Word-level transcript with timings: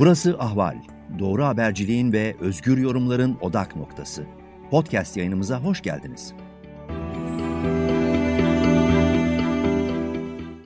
Burası 0.00 0.36
Ahval. 0.38 0.76
Doğru 1.18 1.44
haberciliğin 1.44 2.12
ve 2.12 2.36
özgür 2.40 2.78
yorumların 2.78 3.38
odak 3.40 3.76
noktası. 3.76 4.26
Podcast 4.70 5.16
yayınımıza 5.16 5.64
hoş 5.64 5.82
geldiniz. 5.82 6.34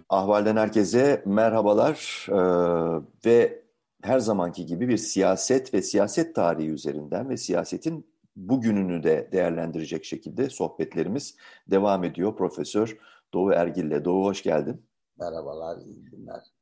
Ahval'den 0.09 0.57
herkese 0.57 1.23
merhabalar 1.27 2.27
ee, 2.29 2.35
ve 3.27 3.63
her 4.03 4.19
zamanki 4.19 4.67
gibi 4.67 4.89
bir 4.89 4.97
siyaset 4.97 5.75
ve 5.75 5.83
siyaset 5.83 6.35
tarihi 6.35 6.71
üzerinden 6.71 7.29
ve 7.29 7.37
siyasetin 7.37 8.07
bugününü 8.37 9.03
de 9.03 9.29
değerlendirecek 9.33 10.05
şekilde 10.05 10.51
sohbetlerimiz 10.51 11.37
devam 11.71 12.05
ediyor. 12.05 12.37
Profesör 12.37 12.99
Doğu 13.33 13.53
Ergil'le. 13.53 14.05
Doğu 14.05 14.25
hoş 14.25 14.43
geldin. 14.43 14.87
Merhabalar, 15.19 15.79
iyi 15.79 16.05
günler. 16.05 16.54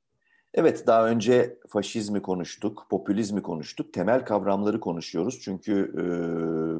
Evet, 0.54 0.86
daha 0.86 1.08
önce 1.08 1.58
faşizmi 1.68 2.22
konuştuk, 2.22 2.86
popülizmi 2.90 3.42
konuştuk, 3.42 3.92
temel 3.92 4.24
kavramları 4.24 4.80
konuşuyoruz. 4.80 5.40
Çünkü 5.40 5.92
e, 5.98 6.04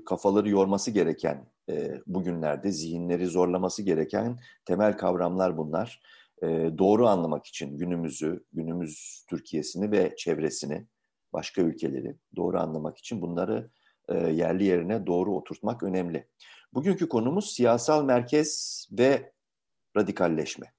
kafaları 0.04 0.48
yorması 0.48 0.90
gereken, 0.90 1.46
e, 1.68 2.00
bugünlerde 2.06 2.72
zihinleri 2.72 3.26
zorlaması 3.26 3.82
gereken 3.82 4.38
temel 4.64 4.96
kavramlar 4.96 5.58
bunlar. 5.58 6.02
E, 6.42 6.46
doğru 6.78 7.08
anlamak 7.08 7.46
için 7.46 7.78
günümüzü, 7.78 8.44
günümüz 8.52 9.24
Türkiye'sini 9.30 9.90
ve 9.90 10.14
çevresini, 10.16 10.86
başka 11.32 11.62
ülkeleri 11.62 12.16
doğru 12.36 12.60
anlamak 12.60 12.98
için 12.98 13.22
bunları 13.22 13.70
e, 14.08 14.18
yerli 14.18 14.64
yerine 14.64 15.06
doğru 15.06 15.36
oturtmak 15.36 15.82
önemli. 15.82 16.28
Bugünkü 16.74 17.08
konumuz 17.08 17.52
siyasal 17.52 18.04
merkez 18.04 18.86
ve 18.92 19.32
radikalleşme. 19.96 20.72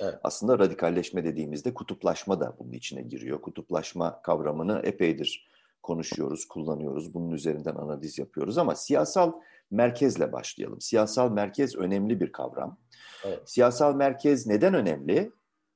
Evet. 0.00 0.14
Aslında 0.22 0.58
radikalleşme 0.58 1.24
dediğimizde 1.24 1.74
kutuplaşma 1.74 2.40
da 2.40 2.56
bunun 2.58 2.72
içine 2.72 3.02
giriyor. 3.02 3.42
Kutuplaşma 3.42 4.22
kavramını 4.22 4.80
epeydir 4.84 5.48
konuşuyoruz, 5.82 6.48
kullanıyoruz. 6.48 7.14
Bunun 7.14 7.30
üzerinden 7.30 7.74
analiz 7.74 8.18
yapıyoruz 8.18 8.58
ama 8.58 8.74
siyasal 8.74 9.32
merkezle 9.70 10.32
başlayalım. 10.32 10.80
Siyasal 10.80 11.30
merkez 11.30 11.76
önemli 11.76 12.20
bir 12.20 12.32
kavram. 12.32 12.78
Evet. 13.24 13.50
Siyasal 13.50 13.94
merkez 13.94 14.46
neden 14.46 14.74
önemli? 14.74 15.32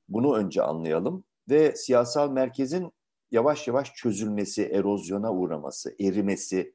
Bunu 0.09 0.37
önce 0.37 0.63
anlayalım 0.63 1.25
ve 1.51 1.77
siyasal 1.77 2.31
merkezin 2.31 2.93
yavaş 3.31 3.69
yavaş 3.69 3.95
çözülmesi, 3.95 4.65
erozyona 4.65 5.33
uğraması, 5.33 5.95
erimesi, 6.01 6.75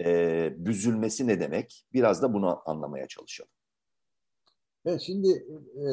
e, 0.00 0.52
büzülmesi 0.56 1.26
ne 1.26 1.40
demek? 1.40 1.86
Biraz 1.92 2.22
da 2.22 2.34
bunu 2.34 2.62
anlamaya 2.66 3.06
çalışalım. 3.08 3.50
Evet, 4.84 5.00
şimdi 5.00 5.28
e, 5.76 5.86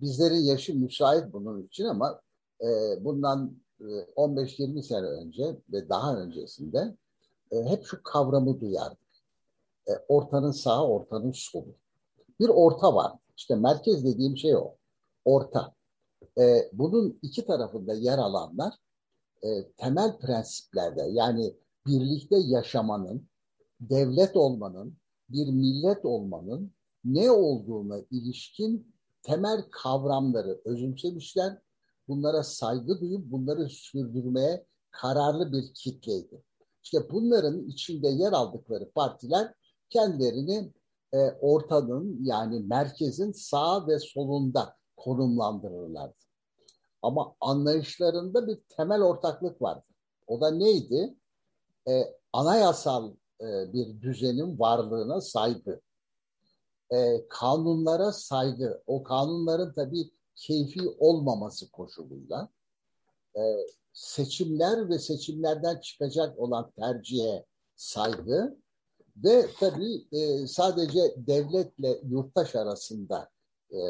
bizlerin 0.00 0.44
yaşı 0.44 0.74
müsait 0.74 1.32
bunun 1.32 1.62
için 1.62 1.84
ama 1.84 2.20
e, 2.60 2.68
bundan 3.04 3.56
e, 3.80 3.84
15-20 3.84 4.82
sene 4.82 5.06
önce 5.06 5.56
ve 5.72 5.88
daha 5.88 6.16
öncesinde 6.16 6.96
e, 7.52 7.64
hep 7.64 7.84
şu 7.84 8.02
kavramı 8.02 8.60
duyardık. 8.60 8.98
E, 9.88 9.92
ortanın 10.08 10.52
sağı, 10.52 10.86
ortanın 10.86 11.32
solu. 11.32 11.74
Bir 12.40 12.48
orta 12.48 12.94
var. 12.94 13.12
İşte 13.36 13.54
merkez 13.54 14.04
dediğim 14.04 14.36
şey 14.36 14.56
o. 14.56 14.74
Orta. 15.24 15.74
E, 16.38 16.70
bunun 16.72 17.18
iki 17.22 17.46
tarafında 17.46 17.94
yer 17.94 18.18
alanlar 18.18 18.74
e, 19.42 19.48
temel 19.76 20.18
prensiplerde 20.18 21.02
yani 21.02 21.54
birlikte 21.86 22.36
yaşamanın, 22.36 23.28
devlet 23.80 24.36
olmanın, 24.36 24.96
bir 25.28 25.48
millet 25.48 26.04
olmanın 26.04 26.72
ne 27.04 27.30
olduğuna 27.30 27.98
ilişkin 28.10 28.89
temel 29.22 29.62
kavramları 29.70 30.60
özümsemişler. 30.64 31.58
Bunlara 32.08 32.42
saygı 32.42 33.00
duyup 33.00 33.32
bunları 33.32 33.68
sürdürmeye 33.68 34.66
kararlı 34.90 35.52
bir 35.52 35.74
kitleydi. 35.74 36.42
İşte 36.82 37.10
bunların 37.10 37.68
içinde 37.68 38.08
yer 38.08 38.32
aldıkları 38.32 38.90
partiler 38.90 39.54
kendilerini 39.90 40.72
e, 41.12 41.18
ortanın 41.40 42.18
yani 42.24 42.60
merkezin 42.60 43.32
sağ 43.32 43.86
ve 43.86 43.98
solunda 43.98 44.76
konumlandırırlardı. 44.96 46.14
Ama 47.02 47.34
anlayışlarında 47.40 48.46
bir 48.46 48.58
temel 48.68 49.02
ortaklık 49.02 49.62
vardı. 49.62 49.84
O 50.26 50.40
da 50.40 50.50
neydi? 50.50 51.14
E, 51.88 52.14
anayasal 52.32 53.12
e, 53.40 53.72
bir 53.72 54.00
düzenin 54.00 54.58
varlığına 54.58 55.20
saygı 55.20 55.80
e, 56.92 57.28
kanunlara 57.28 58.12
saygı, 58.12 58.82
o 58.86 59.02
kanunların 59.02 59.72
tabii 59.72 60.10
keyfi 60.36 60.88
olmaması 60.98 61.70
koşuluyla 61.70 62.48
e, 63.36 63.40
seçimler 63.92 64.88
ve 64.88 64.98
seçimlerden 64.98 65.80
çıkacak 65.80 66.38
olan 66.38 66.70
tercihe 66.70 67.44
saygı 67.76 68.56
ve 69.16 69.46
tabii 69.60 70.06
e, 70.12 70.46
sadece 70.46 71.14
devletle 71.16 72.00
yurttaş 72.08 72.54
arasında 72.54 73.30
e, 73.70 73.80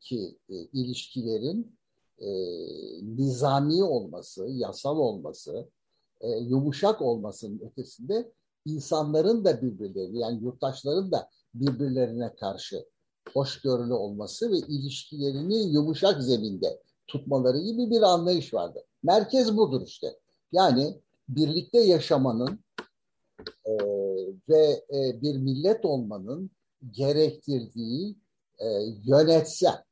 ki 0.00 0.38
e, 0.48 0.54
ilişkilerin 0.54 1.78
e, 2.18 2.28
nizami 3.16 3.84
olması, 3.84 4.48
yasal 4.50 4.98
olması, 4.98 5.68
e, 6.20 6.30
yumuşak 6.30 7.02
olmasının 7.02 7.58
ötesinde 7.58 8.32
insanların 8.66 9.44
da 9.44 9.62
birbirleri 9.62 10.18
yani 10.18 10.42
yurttaşların 10.42 11.12
da 11.12 11.28
birbirlerine 11.54 12.34
karşı 12.34 12.86
hoşgörülü 13.32 13.92
olması 13.92 14.52
ve 14.52 14.56
ilişkilerini 14.56 15.72
yumuşak 15.72 16.22
zeminde 16.22 16.82
tutmaları 17.06 17.58
gibi 17.58 17.90
bir 17.90 18.02
anlayış 18.02 18.54
vardı. 18.54 18.84
Merkez 19.02 19.56
budur 19.56 19.82
işte. 19.86 20.18
Yani 20.52 21.00
birlikte 21.28 21.78
yaşamanın 21.78 22.64
e, 23.64 23.72
ve 24.48 24.84
e, 24.94 25.22
bir 25.22 25.36
millet 25.36 25.84
olmanın 25.84 26.50
gerektirdiği 26.90 28.16
e, 28.58 28.66
yönetsel 29.04 29.84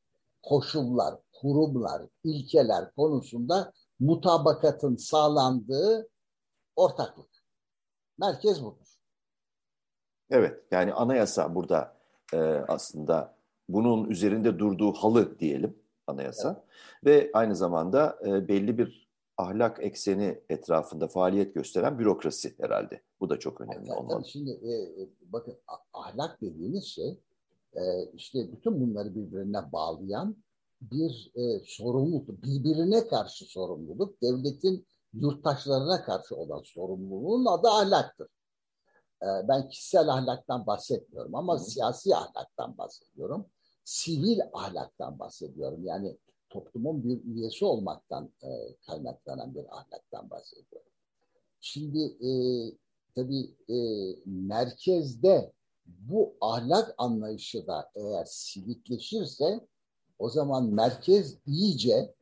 koşullar, 0.43 1.15
kurumlar, 1.41 2.01
ilkeler 2.23 2.91
konusunda 2.95 3.73
mutabakatın 3.99 4.95
sağlandığı 4.95 6.09
ortaklık. 6.75 7.29
Merkez 8.17 8.63
budur. 8.63 8.88
Evet, 10.29 10.63
yani 10.71 10.93
anayasa 10.93 11.55
burada 11.55 11.95
e, 12.33 12.37
aslında 12.67 13.35
bunun 13.69 14.09
üzerinde 14.09 14.59
durduğu 14.59 14.93
halı 14.93 15.39
diyelim 15.39 15.77
anayasa 16.07 16.49
evet. 16.49 17.25
ve 17.25 17.31
aynı 17.33 17.55
zamanda 17.55 18.19
e, 18.25 18.47
belli 18.47 18.77
bir 18.77 19.09
ahlak 19.37 19.83
ekseni 19.83 20.41
etrafında 20.49 21.07
faaliyet 21.07 21.55
gösteren 21.55 21.99
bürokrasi 21.99 22.55
herhalde. 22.59 23.01
Bu 23.19 23.29
da 23.29 23.39
çok 23.39 23.61
önemli 23.61 23.89
yani, 23.89 23.99
olmalı. 23.99 24.25
Şimdi 24.25 24.51
e, 24.51 24.71
e 25.01 25.09
bakın 25.21 25.57
ahlak 25.93 26.41
dediğimiz 26.41 26.85
şey 26.85 27.19
e, 27.73 27.81
işte 28.13 28.51
bütün 28.51 28.81
bunları 28.81 29.15
birbirine 29.15 29.71
bağlayan 29.71 30.35
bir 30.81 31.31
e, 31.35 31.59
sorumluluk, 31.65 32.43
birbirine 32.43 33.07
karşı 33.07 33.45
sorumluluk, 33.45 34.21
devletin 34.21 34.87
yurttaşlarına 35.13 36.03
karşı 36.03 36.35
olan 36.35 36.61
sorumluluğun 36.65 37.45
adı 37.45 37.67
ahlaktır. 37.67 38.27
Ee, 39.23 39.47
ben 39.47 39.69
kişisel 39.69 40.09
ahlaktan 40.09 40.67
bahsetmiyorum 40.67 41.35
ama 41.35 41.55
Hı. 41.55 41.59
siyasi 41.59 42.15
ahlaktan 42.15 42.77
bahsediyorum. 42.77 43.45
Sivil 43.83 44.39
ahlaktan 44.53 45.19
bahsediyorum. 45.19 45.85
Yani 45.85 46.17
toplumun 46.49 47.03
bir 47.03 47.23
üyesi 47.23 47.65
olmaktan 47.65 48.31
e, 48.43 48.75
kaynaklanan 48.87 49.55
bir 49.55 49.65
ahlaktan 49.77 50.29
bahsediyorum. 50.29 50.91
Şimdi 51.61 51.99
e, 52.03 52.31
tabii 53.15 53.55
e, 53.69 53.77
merkezde 54.25 55.51
bu 55.85 56.33
ahlak 56.41 56.95
anlayışı 56.97 57.67
da 57.67 57.91
eğer 57.95 58.25
silikleşirse 58.25 59.67
o 60.19 60.29
zaman 60.29 60.65
merkez 60.65 61.37
iyice 61.45 62.15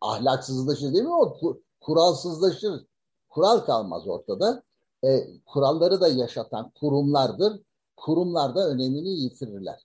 ahlaksızlaşır 0.00 0.92
değil 0.92 1.04
mi? 1.04 1.14
O 1.14 1.38
kuralsızlaşır. 1.80 2.86
Kural 3.28 3.58
kalmaz 3.58 4.08
ortada 4.08 4.62
e, 5.04 5.40
kuralları 5.46 6.00
da 6.00 6.08
yaşatan 6.08 6.70
kurumlardır. 6.70 7.62
Kurumlar 7.96 8.54
da 8.54 8.68
önemini 8.68 9.08
yitirirler. 9.08 9.80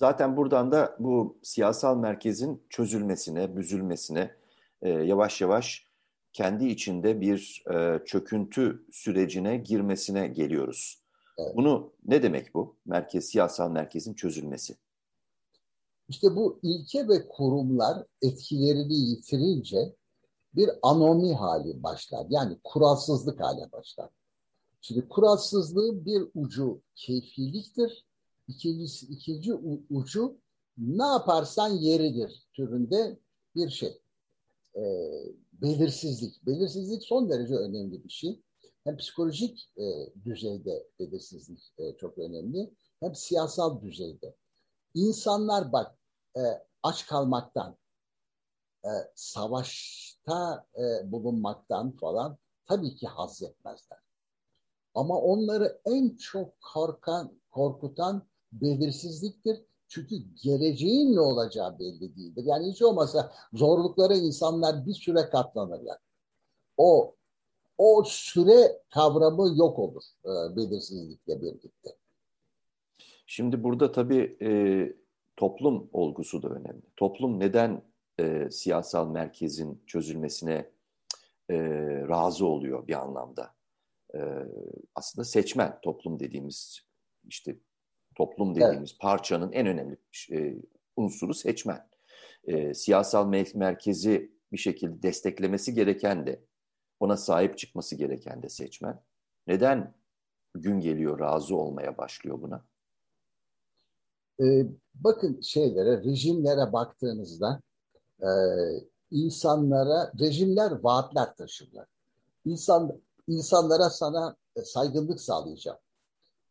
Zaten 0.00 0.36
buradan 0.36 0.72
da 0.72 0.96
bu 0.98 1.38
siyasal 1.42 1.96
merkezin 1.96 2.62
çözülmesine, 2.68 3.56
büzülmesine 3.56 4.30
e, 4.82 4.88
yavaş 4.90 5.40
yavaş 5.40 5.86
kendi 6.32 6.66
içinde 6.66 7.20
bir 7.20 7.64
e, 7.74 8.04
çöküntü 8.04 8.86
sürecine 8.92 9.56
girmesine 9.56 10.28
geliyoruz. 10.28 11.02
Evet. 11.38 11.56
Bunu 11.56 11.92
ne 12.04 12.22
demek 12.22 12.54
bu? 12.54 12.76
Merkez, 12.86 13.24
siyasal 13.24 13.70
merkezin 13.70 14.14
çözülmesi. 14.14 14.76
İşte 16.08 16.36
bu 16.36 16.60
ilke 16.62 17.08
ve 17.08 17.28
kurumlar 17.28 18.06
etkilerini 18.22 18.94
yitirince 18.94 19.96
bir 20.54 20.70
anomi 20.82 21.34
hali 21.34 21.82
başlar. 21.82 22.26
Yani 22.28 22.58
kuralsızlık 22.64 23.40
hale 23.40 23.72
başlar. 23.72 24.08
Şimdi 24.82 25.08
kuralsızlığın 25.08 26.06
bir 26.06 26.22
ucu 26.34 26.82
keyfiliktir. 26.94 28.06
İkincisi, 28.48 29.06
ikinci 29.06 29.54
ucu 29.90 30.38
ne 30.78 31.04
yaparsan 31.04 31.68
yeridir 31.68 32.46
türünde 32.52 33.18
bir 33.54 33.70
şey. 33.70 34.02
Ee, 34.76 34.82
belirsizlik. 35.52 36.46
Belirsizlik 36.46 37.02
son 37.02 37.30
derece 37.30 37.54
önemli 37.54 38.04
bir 38.04 38.10
şey. 38.10 38.42
Hem 38.84 38.96
psikolojik 38.96 39.72
e, 39.76 40.14
düzeyde 40.24 40.88
belirsizlik 41.00 41.72
e, 41.78 41.96
çok 41.96 42.18
önemli, 42.18 42.74
hem 43.00 43.14
siyasal 43.14 43.82
düzeyde. 43.82 44.36
İnsanlar 44.94 45.72
bak 45.72 45.98
e, 46.36 46.42
aç 46.82 47.06
kalmaktan, 47.06 47.76
e, 48.84 48.90
savaşta 49.14 50.66
e, 50.78 51.12
bulunmaktan 51.12 51.96
falan 51.96 52.38
tabii 52.66 52.94
ki 52.96 53.06
haz 53.06 53.42
etmezler. 53.42 54.01
Ama 54.94 55.20
onları 55.20 55.80
en 55.84 56.16
çok 56.16 56.60
korkan, 56.74 57.32
korkutan 57.50 58.26
belirsizliktir. 58.52 59.62
Çünkü 59.88 60.16
geleceğin 60.42 61.16
ne 61.16 61.20
olacağı 61.20 61.78
belli 61.78 62.16
değildir. 62.16 62.44
Yani 62.46 62.70
hiç 62.70 62.82
olmasa 62.82 63.32
zorluklara 63.52 64.14
insanlar 64.14 64.86
bir 64.86 64.94
süre 64.94 65.30
katlanırlar. 65.30 65.98
O 66.76 67.14
o 67.78 68.04
süre 68.06 68.82
kavramı 68.90 69.58
yok 69.58 69.78
olur 69.78 70.02
e, 70.24 70.56
belirsizlikle 70.56 71.42
birlikte. 71.42 71.90
Şimdi 73.26 73.64
burada 73.64 73.92
tabii 73.92 74.36
e, 74.42 74.50
toplum 75.36 75.88
olgusu 75.92 76.42
da 76.42 76.48
önemli. 76.48 76.82
Toplum 76.96 77.40
neden 77.40 77.82
e, 78.20 78.50
siyasal 78.50 79.08
merkezin 79.08 79.82
çözülmesine 79.86 80.70
e, 81.50 81.56
razı 82.08 82.46
oluyor 82.46 82.88
bir 82.88 83.02
anlamda? 83.02 83.54
E, 84.14 84.18
aslında 84.94 85.24
seçmen 85.24 85.78
toplum 85.82 86.20
dediğimiz 86.20 86.80
işte 87.28 87.56
toplum 88.14 88.54
dediğimiz 88.54 88.90
evet. 88.90 89.00
parçanın 89.00 89.52
en 89.52 89.66
önemli 89.66 89.96
e, 90.32 90.54
unsuru 90.96 91.34
seçmen. 91.34 91.88
E, 92.44 92.74
siyasal 92.74 93.26
merkezi 93.54 94.32
bir 94.52 94.58
şekilde 94.58 95.02
desteklemesi 95.02 95.74
gereken 95.74 96.26
de 96.26 96.44
ona 97.00 97.16
sahip 97.16 97.58
çıkması 97.58 97.96
gereken 97.96 98.42
de 98.42 98.48
seçmen. 98.48 99.02
Neden 99.46 99.94
gün 100.54 100.80
geliyor 100.80 101.18
razı 101.18 101.56
olmaya 101.56 101.98
başlıyor 101.98 102.42
buna? 102.42 102.64
Ee, 104.40 104.66
bakın 104.94 105.40
şeylere, 105.40 106.04
rejimlere 106.04 106.72
baktığınızda 106.72 107.60
e, 108.20 108.30
insanlara, 109.10 110.12
rejimler 110.20 110.70
vaatler 110.70 111.36
taşırlar. 111.36 111.86
İnsan, 112.44 113.00
insanlara 113.28 113.90
sana 113.90 114.36
saygınlık 114.64 115.20
sağlayacağım. 115.20 115.78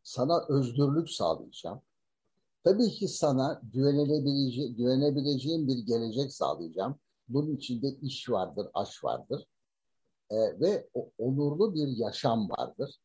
Sana 0.04 0.46
özgürlük 0.50 1.10
sağlayacağım. 1.10 1.82
Tabii 2.64 2.90
ki 2.90 3.08
sana 3.08 3.62
güvenilebileceğin, 3.74 4.76
güvenebileceğin 4.76 5.68
bir 5.68 5.78
gelecek 5.78 6.34
sağlayacağım. 6.34 7.00
Bunun 7.30 7.56
içinde 7.56 7.88
iş 8.02 8.30
vardır, 8.30 8.68
aş 8.74 9.04
vardır 9.04 9.48
e, 10.30 10.60
ve 10.60 10.90
onurlu 11.18 11.74
bir 11.74 11.88
yaşam 11.88 12.50
vardır. 12.50 12.96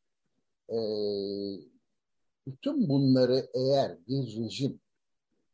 E, 0.69 0.79
bütün 2.47 2.89
bunları 2.89 3.51
eğer 3.55 3.99
bir 4.09 4.37
rejim 4.37 4.81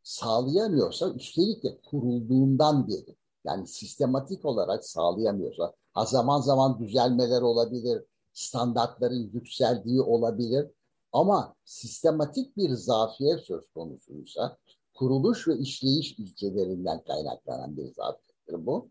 sağlayamıyorsa 0.02 1.10
üstelik 1.10 1.64
de 1.64 1.80
kurulduğundan 1.90 2.88
beri 2.88 3.16
yani 3.44 3.66
sistematik 3.66 4.44
olarak 4.44 4.84
sağlayamıyorsa 4.84 5.74
zaman 5.96 6.40
zaman 6.40 6.78
düzelmeler 6.78 7.42
olabilir, 7.42 8.04
standartların 8.32 9.30
yükseldiği 9.32 10.02
olabilir 10.02 10.70
ama 11.12 11.54
sistematik 11.64 12.56
bir 12.56 12.70
zafiyet 12.70 13.40
söz 13.40 13.68
konusuysa 13.68 14.58
kuruluş 14.94 15.48
ve 15.48 15.58
işleyiş 15.58 16.18
ilkelerinden 16.18 17.04
kaynaklanan 17.04 17.76
bir 17.76 17.94
zafiyettir 17.94 18.66
bu. 18.66 18.88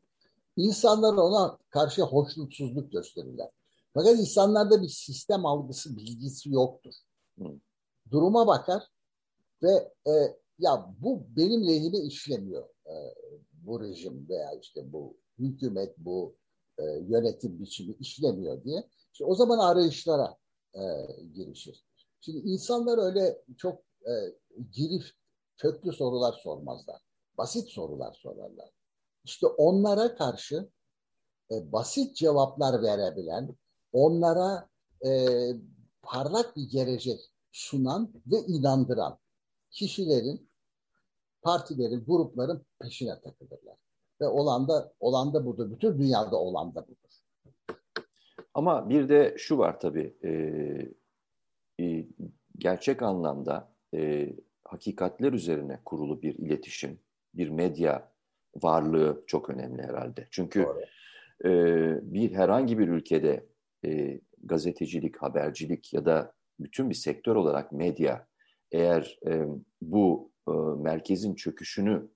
İnsanlar 0.58 1.14
ona 1.14 1.58
karşı 1.70 2.02
hoşnutsuzluk 2.02 2.92
gösterirler. 2.92 3.50
Fakat 3.94 4.20
insanlarda 4.20 4.82
bir 4.82 4.90
sistem 4.90 5.46
algısı, 5.46 5.98
bilgisi 5.98 6.50
yoktur. 6.50 6.94
Duruma 8.12 8.48
bakar 8.48 8.84
ve 9.64 9.94
e, 10.08 10.12
ya 10.60 10.96
bu 11.00 11.24
benim 11.38 11.68
lehime 11.68 12.00
işlemiyor 12.00 12.70
e, 12.86 12.96
bu 13.54 13.82
rejim 13.82 14.30
veya 14.30 14.52
işte 14.62 14.94
bu 14.94 15.18
hükümet, 15.40 15.98
bu 15.98 16.36
e, 16.78 16.84
yönetim 16.84 17.60
biçimi 17.60 17.96
işlemiyor 18.00 18.64
diye. 18.64 18.90
İşte 19.14 19.26
o 19.26 19.36
zaman 19.36 19.60
arayışlara 19.60 20.38
e, 20.74 20.82
girişir. 21.34 21.86
Şimdi 22.22 22.38
insanlar 22.38 22.98
öyle 22.98 23.42
çok 23.58 23.80
e, 24.02 24.14
girif, 24.72 25.12
köklü 25.58 25.94
sorular 25.94 26.34
sormazlar. 26.34 27.02
Basit 27.38 27.70
sorular 27.70 28.14
sorarlar. 28.14 28.70
İşte 29.24 29.48
onlara 29.48 30.16
karşı 30.16 30.70
e, 31.52 31.72
basit 31.72 32.16
cevaplar 32.16 32.82
verebilen, 32.82 33.56
onlara 33.94 34.70
e, 35.06 35.28
parlak 36.02 36.56
bir 36.56 36.70
gelecek 36.70 37.20
sunan 37.52 38.14
ve 38.26 38.40
inandıran 38.40 39.20
kişilerin, 39.72 40.50
partilerin, 41.42 42.06
grupların 42.06 42.66
peşine 42.80 43.22
takılırlar. 43.22 43.78
Ve 44.22 44.28
olan 44.28 44.68
da, 44.68 44.94
olan 45.00 45.34
da 45.34 45.46
budur. 45.46 45.72
Bütün 45.72 46.00
dünyada 46.00 46.36
olan 46.36 46.76
da 46.76 46.88
budur. 46.88 46.98
Ama 48.54 48.90
bir 48.90 49.10
de 49.10 49.36
şu 49.38 49.58
var 49.58 49.80
tabii. 49.80 50.18
E, 50.24 50.32
e, 51.86 52.06
gerçek 52.58 53.02
anlamda 53.02 53.74
e, 53.94 54.30
hakikatler 54.64 55.34
üzerine 55.34 55.80
kurulu 55.86 56.22
bir 56.22 56.36
iletişim, 56.36 57.00
bir 57.34 57.50
medya 57.50 58.12
varlığı 58.56 59.24
çok 59.28 59.50
önemli 59.50 59.84
herhalde. 59.84 60.28
Çünkü 60.32 60.68
e, 61.46 61.50
bir 62.14 62.32
herhangi 62.34 62.80
bir 62.80 62.88
ülkede 62.88 63.46
e, 63.86 64.20
gazetecilik, 64.44 65.18
habercilik 65.18 65.94
ya 65.94 66.06
da 66.06 66.34
bütün 66.60 66.90
bir 66.90 66.96
sektör 66.96 67.36
olarak 67.36 67.72
medya 67.72 68.28
eğer 68.72 69.20
e, 69.28 69.46
bu 69.82 70.32
e, 70.48 70.52
merkezin 70.78 71.36
çöküşünü 71.36 72.08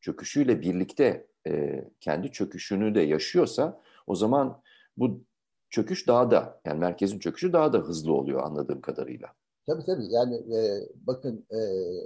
çöküşüyle 0.00 0.60
birlikte 0.60 1.26
e, 1.46 1.84
kendi 2.00 2.32
çöküşünü 2.32 2.94
de 2.94 3.00
yaşıyorsa 3.00 3.80
o 4.06 4.14
zaman 4.14 4.62
bu 4.96 5.24
çöküş 5.70 6.08
daha 6.08 6.30
da 6.30 6.60
yani 6.64 6.78
merkezin 6.78 7.18
çöküşü 7.18 7.52
daha 7.52 7.72
da 7.72 7.78
hızlı 7.78 8.12
oluyor 8.12 8.42
anladığım 8.42 8.80
kadarıyla. 8.80 9.28
Tabii 9.66 9.84
tabii 9.84 10.06
yani 10.12 10.34
e, 10.56 10.88
bakın 10.94 11.46
e, 11.50 11.58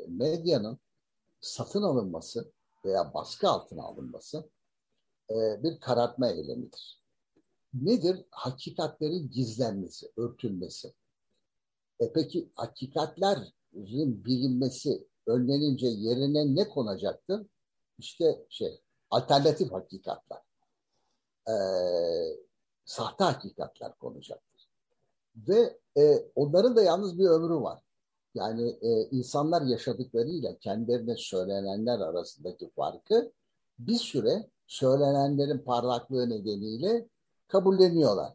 medyanın 0.08 0.78
satın 1.40 1.82
alınması 1.82 2.52
veya 2.84 3.14
baskı 3.14 3.48
altına 3.48 3.82
alınması 3.82 4.50
e, 5.30 5.62
bir 5.62 5.80
karartma 5.80 6.28
eylemidir. 6.28 7.00
Nedir? 7.74 8.24
Hakikatlerin 8.30 9.30
gizlenmesi, 9.30 10.06
örtülmesi. 10.16 10.92
E 12.00 12.12
peki 12.12 12.50
hakikatlerin 12.54 14.24
bilinmesi 14.24 15.08
önlenince 15.26 15.86
yerine 15.86 16.54
ne 16.54 16.68
konacaktır? 16.68 17.46
İşte 17.98 18.46
şey, 18.48 18.80
alternatif 19.10 19.72
hakikatler. 19.72 20.38
E, 21.48 21.54
sahte 22.84 23.24
hakikatler 23.24 23.92
konacaktır. 23.94 24.68
Ve 25.36 25.78
e, 25.98 26.24
onların 26.34 26.76
da 26.76 26.82
yalnız 26.82 27.18
bir 27.18 27.26
ömrü 27.26 27.54
var. 27.54 27.82
Yani 28.34 28.68
e, 28.82 29.08
insanlar 29.10 29.62
yaşadıklarıyla 29.62 30.58
kendilerine 30.58 31.16
söylenenler 31.16 32.00
arasındaki 32.00 32.70
farkı 32.70 33.32
bir 33.78 33.98
süre 33.98 34.50
söylenenlerin 34.66 35.58
parlaklığı 35.58 36.30
nedeniyle 36.30 37.08
kabulleniyorlar. 37.48 38.32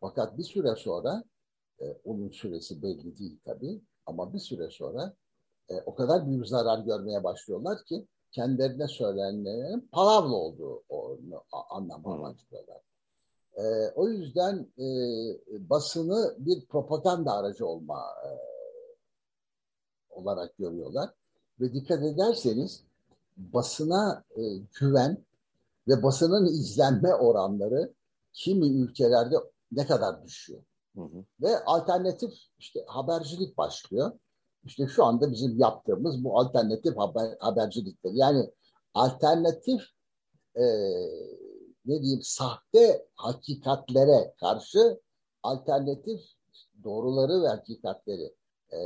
Fakat 0.00 0.38
bir 0.38 0.44
süre 0.44 0.76
sonra, 0.76 1.24
e, 1.80 1.96
onun 2.04 2.30
süresi 2.30 2.82
belli 2.82 3.18
değil 3.18 3.38
tabii 3.44 3.80
ama 4.06 4.32
bir 4.32 4.38
süre 4.38 4.70
sonra 4.70 5.14
e, 5.68 5.80
o 5.86 5.94
kadar 5.94 6.26
büyük 6.26 6.48
zarar 6.48 6.78
görmeye 6.78 7.24
başlıyorlar 7.24 7.84
ki 7.84 8.06
kendilerine 8.32 8.88
söylenenlerin 8.88 9.88
palavra 9.92 10.34
olduğu 10.34 10.84
anlamına 11.70 12.22
başlıyorlar. 12.22 12.80
E, 13.56 13.90
o 13.94 14.08
yüzden 14.08 14.66
e, 14.78 14.86
basını 15.70 16.34
bir 16.38 16.66
propaganda 16.66 17.32
aracı 17.32 17.66
olma 17.66 18.04
e, 18.24 18.30
olarak 20.10 20.58
görüyorlar. 20.58 21.10
Ve 21.60 21.72
dikkat 21.72 22.02
ederseniz 22.02 22.84
basına 23.36 24.24
e, 24.36 24.42
güven 24.80 25.24
ve 25.88 26.02
basının 26.02 26.46
izlenme 26.46 27.14
oranları 27.14 27.92
kimi 28.32 28.66
ülkelerde 28.66 29.36
ne 29.72 29.86
kadar 29.86 30.24
düşüyor. 30.24 30.62
Hı 30.94 31.02
hı. 31.02 31.24
Ve 31.42 31.64
alternatif 31.64 32.32
işte 32.58 32.84
habercilik 32.86 33.58
başlıyor. 33.58 34.12
İşte 34.64 34.86
şu 34.86 35.04
anda 35.04 35.32
bizim 35.32 35.58
yaptığımız 35.58 36.24
bu 36.24 36.38
alternatif 36.38 36.96
haber, 36.96 37.36
haberciliktir. 37.40 38.10
Yani 38.12 38.50
alternatif 38.94 39.82
e, 40.54 40.64
ne 41.86 42.02
diyeyim 42.02 42.22
sahte 42.22 43.06
hakikatlere 43.14 44.34
karşı 44.40 45.00
alternatif 45.42 46.20
doğruları 46.84 47.42
ve 47.42 47.48
hakikatleri 47.48 48.34
e, 48.72 48.78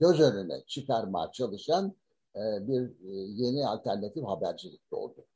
göz 0.00 0.20
önüne 0.20 0.62
çıkarmaya 0.66 1.32
çalışan 1.32 1.94
e, 2.36 2.68
bir 2.68 2.80
e, 2.80 3.10
yeni 3.12 3.66
alternatif 3.66 4.24
habercilik 4.24 4.90
doğdu. 4.90 5.26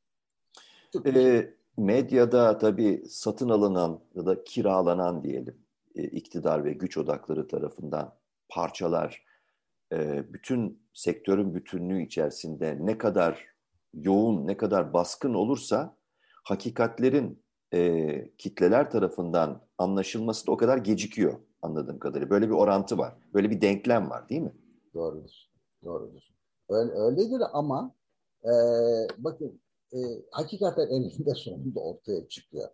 Ee, 1.07 1.55
Medyada 1.77 2.59
tabii 2.59 3.05
satın 3.09 3.49
alınan 3.49 4.01
ya 4.15 4.27
da 4.27 4.45
kiralanan 4.45 5.23
diyelim 5.23 5.59
e, 5.95 6.03
iktidar 6.03 6.65
ve 6.65 6.73
güç 6.73 6.99
odakları 6.99 7.49
tarafından 7.49 8.15
parçalar 8.55 9.25
e, 9.93 10.33
bütün 10.33 10.83
sektörün 10.95 11.55
bütünlüğü 11.55 12.03
içerisinde 12.03 12.79
ne 12.81 12.99
kadar 12.99 13.47
yoğun, 13.95 14.47
ne 14.47 14.57
kadar 14.57 14.93
baskın 14.93 15.35
olursa 15.35 15.97
hakikatlerin 16.45 17.45
e, 17.75 18.31
kitleler 18.39 18.91
tarafından 18.91 19.67
anlaşılması 19.79 20.47
da 20.47 20.53
o 20.53 20.57
kadar 20.57 20.79
gecikiyor 20.79 21.39
anladığım 21.63 21.99
kadarıyla. 21.99 22.31
Böyle 22.31 22.47
bir 22.49 22.55
orantı 22.55 22.99
var. 22.99 23.15
Böyle 23.35 23.51
bir 23.51 23.61
denklem 23.61 24.11
var 24.11 24.29
değil 24.29 24.41
mi? 24.41 24.55
Doğrudur. 24.95 25.35
Doğrudur. 25.85 26.23
Öyle, 26.69 26.93
öyledir 26.93 27.43
ama 27.53 27.95
e, 28.45 28.53
bakın 29.19 29.61
e, 29.93 29.99
hakikaten 30.31 30.87
eninde 30.87 31.35
sonunda 31.35 31.81
ortaya 31.81 32.29
çıkıyor. 32.29 32.69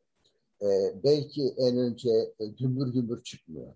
E, 0.62 0.68
belki 1.04 1.54
en 1.58 1.78
önce 1.78 2.10
e, 2.40 2.46
gümbür 2.46 2.92
gümbür 2.92 3.22
çıkmıyor. 3.22 3.74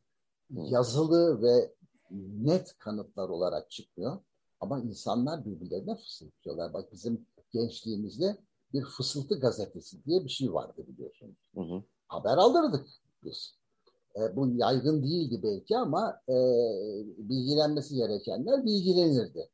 Yazılı 0.51 1.43
ve 1.43 1.75
net 2.11 2.79
kanıtlar 2.79 3.29
olarak 3.29 3.71
çıkmıyor. 3.71 4.19
Ama 4.61 4.81
insanlar 4.81 5.45
birbirlerine 5.45 5.97
fısıltıyorlar. 5.97 6.73
Bak 6.73 6.93
bizim 6.93 7.27
gençliğimizde 7.53 8.37
bir 8.73 8.85
fısıltı 8.85 9.41
gazetesi 9.41 10.05
diye 10.05 10.25
bir 10.25 10.31
şey 10.31 10.53
vardı 10.53 10.85
biliyorsunuz. 10.89 11.51
Hı 11.55 11.61
hı. 11.61 11.83
Haber 12.09 12.37
aldırdık 12.37 12.87
biz. 13.25 13.55
E, 14.17 14.37
bu 14.37 14.49
yaygın 14.49 15.03
değildi 15.03 15.41
belki 15.43 15.77
ama 15.77 16.21
e, 16.29 16.35
bilgilenmesi 17.17 17.95
gerekenler 17.95 18.65
bilgilenirdi. 18.65 19.49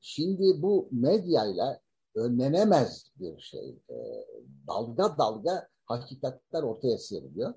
Şimdi 0.00 0.62
bu 0.62 0.88
medyayla 0.92 1.80
önlenemez 2.14 3.10
bir 3.20 3.40
şey. 3.40 3.78
E, 3.90 4.26
dalga 4.66 5.18
dalga 5.18 5.68
hakikatler 5.84 6.62
ortaya 6.62 6.98
seriliyor. 6.98 7.54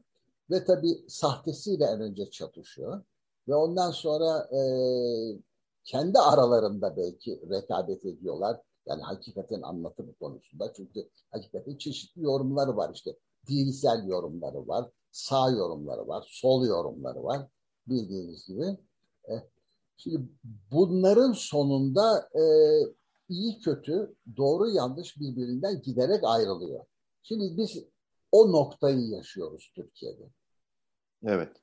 Ve 0.49 0.65
tabii 0.65 1.05
sahtesiyle 1.07 1.85
en 1.85 2.01
önce 2.01 2.29
çatışıyor. 2.29 3.03
Ve 3.47 3.55
ondan 3.55 3.91
sonra 3.91 4.49
e, 4.51 4.61
kendi 5.83 6.19
aralarında 6.19 6.97
belki 6.97 7.41
rekabet 7.49 8.05
ediyorlar. 8.05 8.61
Yani 8.85 9.01
hakikatin 9.01 9.61
anlatımı 9.61 10.13
konusunda. 10.15 10.73
Çünkü 10.73 11.09
hakikatin 11.31 11.77
çeşitli 11.77 12.23
yorumları 12.23 12.77
var 12.77 12.91
işte. 12.93 13.17
Dinsel 13.47 14.07
yorumları 14.07 14.67
var, 14.67 14.89
sağ 15.11 15.49
yorumları 15.49 16.07
var, 16.07 16.25
sol 16.27 16.65
yorumları 16.65 17.23
var. 17.23 17.47
Bildiğiniz 17.87 18.47
gibi. 18.47 18.77
E, 19.29 19.33
şimdi 19.97 20.29
bunların 20.71 21.31
sonunda 21.31 22.29
e, 22.35 22.43
iyi 23.29 23.59
kötü, 23.59 24.15
doğru 24.37 24.69
yanlış 24.69 25.19
birbirinden 25.19 25.81
giderek 25.81 26.23
ayrılıyor. 26.23 26.85
Şimdi 27.23 27.57
biz 27.57 27.83
o 28.31 28.51
noktayı 28.51 29.09
yaşıyoruz 29.09 29.71
Türkiye'de. 29.75 30.29
Evet. 31.23 31.57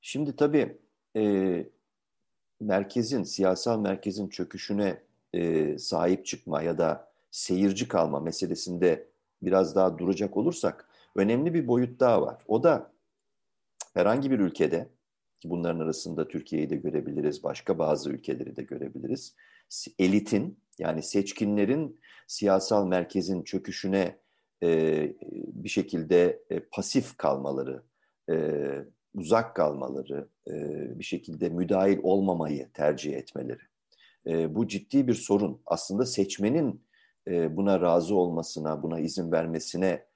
Şimdi 0.00 0.36
tabii 0.36 0.80
e, 1.16 1.66
merkezin, 2.60 3.22
siyasal 3.22 3.80
merkezin 3.80 4.28
çöküşüne 4.28 5.02
e, 5.32 5.78
sahip 5.78 6.26
çıkma 6.26 6.62
ya 6.62 6.78
da 6.78 7.12
seyirci 7.30 7.88
kalma 7.88 8.20
meselesinde 8.20 9.08
biraz 9.42 9.76
daha 9.76 9.98
duracak 9.98 10.36
olursak 10.36 10.88
önemli 11.16 11.54
bir 11.54 11.66
boyut 11.66 12.00
daha 12.00 12.22
var. 12.22 12.42
O 12.48 12.62
da 12.62 12.92
herhangi 13.94 14.30
bir 14.30 14.38
ülkede 14.38 14.88
ki 15.40 15.50
bunların 15.50 15.80
arasında 15.80 16.28
Türkiye'yi 16.28 16.70
de 16.70 16.76
görebiliriz, 16.76 17.44
başka 17.44 17.78
bazı 17.78 18.10
ülkeleri 18.10 18.56
de 18.56 18.62
görebiliriz. 18.62 19.34
Elitin 19.98 20.58
yani 20.78 21.02
seçkinlerin 21.02 22.00
siyasal 22.26 22.86
merkezin 22.86 23.42
çöküşüne 23.42 24.18
e, 24.62 24.68
bir 25.32 25.68
şekilde 25.68 26.42
e, 26.50 26.60
pasif 26.60 27.16
kalmaları, 27.16 27.82
e, 28.30 28.34
uzak 29.14 29.56
kalmaları, 29.56 30.28
e, 30.48 30.54
bir 30.98 31.04
şekilde 31.04 31.48
müdahil 31.48 31.98
olmamayı 32.02 32.72
tercih 32.72 33.16
etmeleri. 33.16 33.62
E, 34.26 34.54
bu 34.54 34.68
ciddi 34.68 35.08
bir 35.08 35.14
sorun. 35.14 35.62
Aslında 35.66 36.06
seçmenin 36.06 36.82
e, 37.28 37.56
buna 37.56 37.80
razı 37.80 38.14
olmasına, 38.14 38.82
buna 38.82 39.00
izin 39.00 39.32
vermesine 39.32 40.06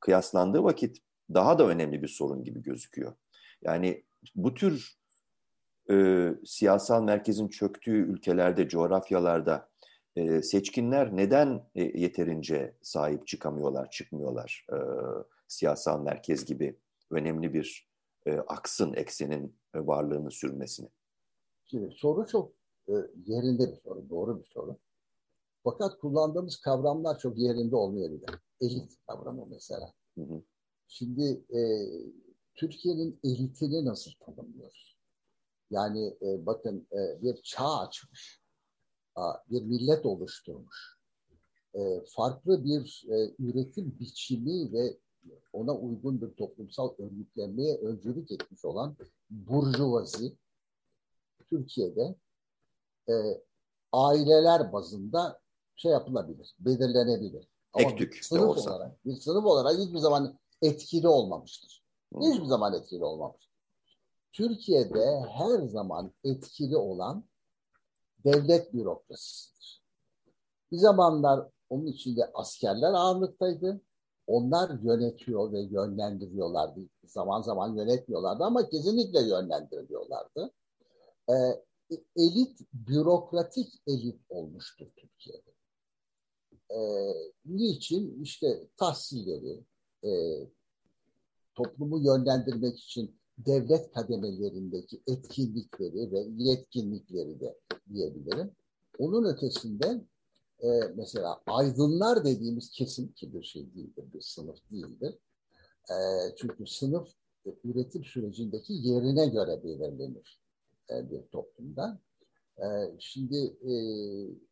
kıyaslandığı 0.00 0.64
vakit 0.64 0.98
daha 1.34 1.58
da 1.58 1.66
önemli 1.66 2.02
bir 2.02 2.08
sorun 2.08 2.44
gibi 2.44 2.62
gözüküyor. 2.62 3.14
Yani 3.62 4.04
bu 4.34 4.54
tür 4.54 4.98
siyasal 6.44 7.02
merkezin 7.02 7.48
çöktüğü 7.48 7.96
ülkelerde, 7.96 8.68
coğrafyalarda 8.68 9.68
seçkinler 10.42 11.16
neden 11.16 11.62
yeterince 11.74 12.74
sahip 12.82 13.26
çıkamıyorlar, 13.26 13.90
çıkmıyorlar 13.90 14.66
siyasal 15.48 16.02
merkez 16.02 16.44
gibi 16.44 16.76
önemli 17.10 17.54
bir 17.54 17.87
e, 18.28 18.32
aksın, 18.32 18.92
eksenin 18.92 19.56
e, 19.74 19.86
varlığını 19.86 20.30
sürmesini? 20.30 20.88
Şimdi 21.64 21.94
soru 21.94 22.26
çok 22.26 22.52
e, 22.88 22.92
yerinde 23.26 23.70
bir 23.70 23.76
soru, 23.76 24.10
doğru 24.10 24.40
bir 24.40 24.46
soru. 24.46 24.78
Fakat 25.64 25.98
kullandığımız 25.98 26.60
kavramlar 26.60 27.18
çok 27.18 27.38
yerinde 27.38 27.76
olmayabilir. 27.76 28.30
Elit 28.60 28.96
kavramı 29.06 29.46
mesela. 29.46 29.92
Hı 30.18 30.24
hı. 30.24 30.42
Şimdi 30.88 31.44
e, 31.58 31.60
Türkiye'nin 32.54 33.20
elitini 33.24 33.84
nasıl 33.84 34.10
tanımlıyoruz? 34.20 34.98
Yani 35.70 36.16
e, 36.22 36.46
bakın 36.46 36.88
e, 36.92 37.22
bir 37.22 37.42
çağ 37.42 37.78
açmış, 37.78 38.42
bir 39.50 39.62
millet 39.62 40.06
oluşturmuş, 40.06 40.98
e, 41.74 41.80
farklı 42.16 42.64
bir 42.64 43.04
e, 43.10 43.34
üretim 43.38 43.98
biçimi 44.00 44.72
ve 44.72 44.98
ona 45.52 45.74
uygun 45.74 46.20
bir 46.20 46.34
toplumsal 46.34 46.94
örgütlenmeye 46.98 47.78
öncülük 47.78 48.30
etmiş 48.30 48.64
olan 48.64 48.96
burjuvazi 49.30 50.36
Türkiye'de 51.46 52.14
e, 53.08 53.14
aileler 53.92 54.72
bazında 54.72 55.40
şey 55.76 55.92
yapılabilir, 55.92 56.54
belirlenebilir. 56.58 57.48
Ama 57.72 57.90
Ektük 57.90 58.12
bir 58.12 58.22
sınıf 58.22 58.42
olsa. 58.42 58.70
olarak, 58.70 59.06
bir 59.06 59.16
sınıf 59.16 59.44
olarak 59.44 59.78
hiçbir 59.78 59.98
zaman 59.98 60.38
etkili 60.62 61.08
olmamıştır. 61.08 61.84
Hmm. 62.12 62.22
Hiçbir 62.22 62.46
zaman 62.46 62.74
etkili 62.74 63.04
olmamıştır. 63.04 63.48
Türkiye'de 64.32 65.20
her 65.20 65.62
zaman 65.66 66.12
etkili 66.24 66.76
olan 66.76 67.24
devlet 68.24 68.74
bürokrasisidir. 68.74 69.82
Bir 70.72 70.76
zamanlar 70.76 71.48
onun 71.70 71.86
içinde 71.86 72.30
askerler 72.34 72.92
ağırlıktaydı. 72.92 73.80
Onlar 74.28 74.80
yönetiyor 74.82 75.52
ve 75.52 75.60
yönlendiriyorlardı. 75.60 76.80
Zaman 77.04 77.42
zaman 77.42 77.76
yönetmiyorlardı 77.76 78.44
ama 78.44 78.68
kesinlikle 78.68 79.20
yönlendiriyorlardı. 79.20 80.52
Ee, 81.30 81.34
elit, 82.16 82.60
bürokratik 82.72 83.82
elit 83.86 84.20
olmuştur 84.28 84.86
Türkiye'de. 84.96 85.50
Ee, 86.70 87.14
niçin? 87.46 88.22
İşte 88.22 88.68
tahsilleri, 88.76 89.64
e, 90.04 90.10
toplumu 91.54 91.98
yönlendirmek 91.98 92.78
için 92.78 93.18
devlet 93.38 93.92
kademelerindeki 93.92 95.02
etkinlikleri 95.06 96.12
ve 96.12 96.26
yetkinlikleri 96.36 97.40
de 97.40 97.58
diyebilirim. 97.92 98.50
Onun 98.98 99.24
ötesinde 99.24 100.04
e, 100.62 100.68
mesela 100.96 101.40
aydınlar 101.46 102.24
dediğimiz 102.24 102.70
kesim 102.70 103.12
ki 103.12 103.34
bir 103.34 103.42
şey 103.42 103.74
değildir, 103.74 104.04
bir 104.14 104.20
sınıf 104.20 104.58
değildir. 104.70 105.18
E, 105.90 105.96
çünkü 106.36 106.66
sınıf 106.66 107.08
e, 107.46 107.50
üretim 107.64 108.04
sürecindeki 108.04 108.72
yerine 108.72 109.26
göre 109.26 109.64
belirlenir 109.64 110.40
e, 110.90 111.10
bir 111.10 111.22
toplumda. 111.22 112.00
E, 112.58 112.66
şimdi 112.98 113.36
e, 113.46 113.72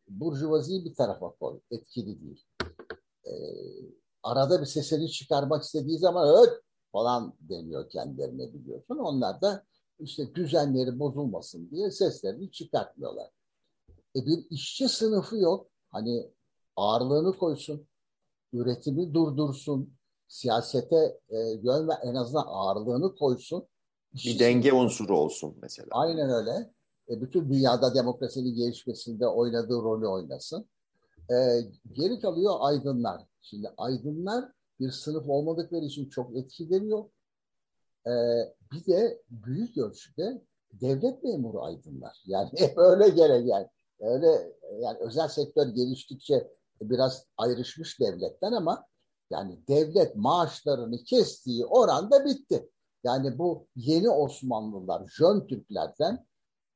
burjuvaziyi 0.09 0.85
bir 0.85 0.95
tarafa 0.95 1.31
koy, 1.31 1.61
etkili 1.71 2.21
değil. 2.21 2.45
E, 3.25 3.33
arada 4.23 4.61
bir 4.61 4.67
sesini 4.67 5.11
çıkarmak 5.11 5.63
istediği 5.63 5.99
zaman 5.99 6.45
öt 6.45 6.63
falan 6.93 7.35
deniyor 7.41 7.91
kendilerine 7.91 8.55
biliyorsun. 8.55 8.99
Onlar 8.99 9.41
da 9.41 9.65
işte 9.99 10.35
düzenleri 10.35 10.99
bozulmasın 10.99 11.71
diye 11.71 11.91
seslerini 11.91 12.51
çıkartmıyorlar. 12.51 13.31
E 14.17 14.27
bir 14.27 14.47
işçi 14.51 14.89
sınıfı 14.89 15.37
yok. 15.37 15.71
Hani 15.97 16.31
ağırlığını 16.77 17.39
koysun, 17.39 17.87
üretimi 18.53 19.15
durdursun, 19.15 19.95
siyasete 20.29 21.21
e, 21.29 21.39
yön 21.39 21.89
ve 21.89 21.93
en 22.03 22.15
azından 22.15 22.45
ağırlığını 22.47 23.17
koysun. 23.17 23.67
Bir 24.15 24.39
denge 24.39 24.73
unsuru 24.73 25.19
olsun 25.19 25.57
mesela. 25.63 25.89
Aynen 25.91 26.31
öyle. 26.31 26.71
E, 27.09 27.21
bütün 27.21 27.49
dünyada 27.49 27.95
demokrasinin 27.95 28.55
gelişmesinde 28.55 29.27
oynadığı 29.27 29.83
rolü 29.83 30.07
oynasın. 30.07 30.69
E, 31.31 31.37
geri 31.93 32.21
kalıyor 32.21 32.55
aydınlar. 32.61 33.23
Şimdi 33.43 33.69
aydınlar 33.77 34.45
bir 34.81 34.91
sınıf 34.91 35.29
olmadıkları 35.29 35.85
için 35.85 36.09
çok 36.09 36.37
etkileniyor. 36.37 37.05
Ee, 38.07 38.11
bir 38.73 38.87
de 38.87 39.23
büyük 39.31 39.79
ölçüde 39.79 40.43
devlet 40.73 41.25
memuru 41.25 41.63
aydınlar. 41.63 42.23
Yani 42.27 42.51
hep 42.57 42.73
öyle 42.79 43.09
gerek 43.09 43.47
yani. 43.47 43.67
Öyle 44.01 44.53
yani 44.81 44.99
özel 44.99 45.29
sektör 45.29 45.67
geliştikçe 45.67 46.53
biraz 46.81 47.27
ayrışmış 47.37 48.01
devletten 48.01 48.53
ama 48.53 48.87
Yani 49.31 49.59
devlet 49.69 50.17
maaşlarını 50.17 51.05
kestiği 51.05 51.67
oranda 51.67 52.25
bitti. 52.25 52.71
Yani 53.05 53.39
bu 53.39 53.67
yeni 53.77 54.11
Osmanlılar, 54.11 55.07
Jön 55.07 55.47
Türklerden 55.47 56.27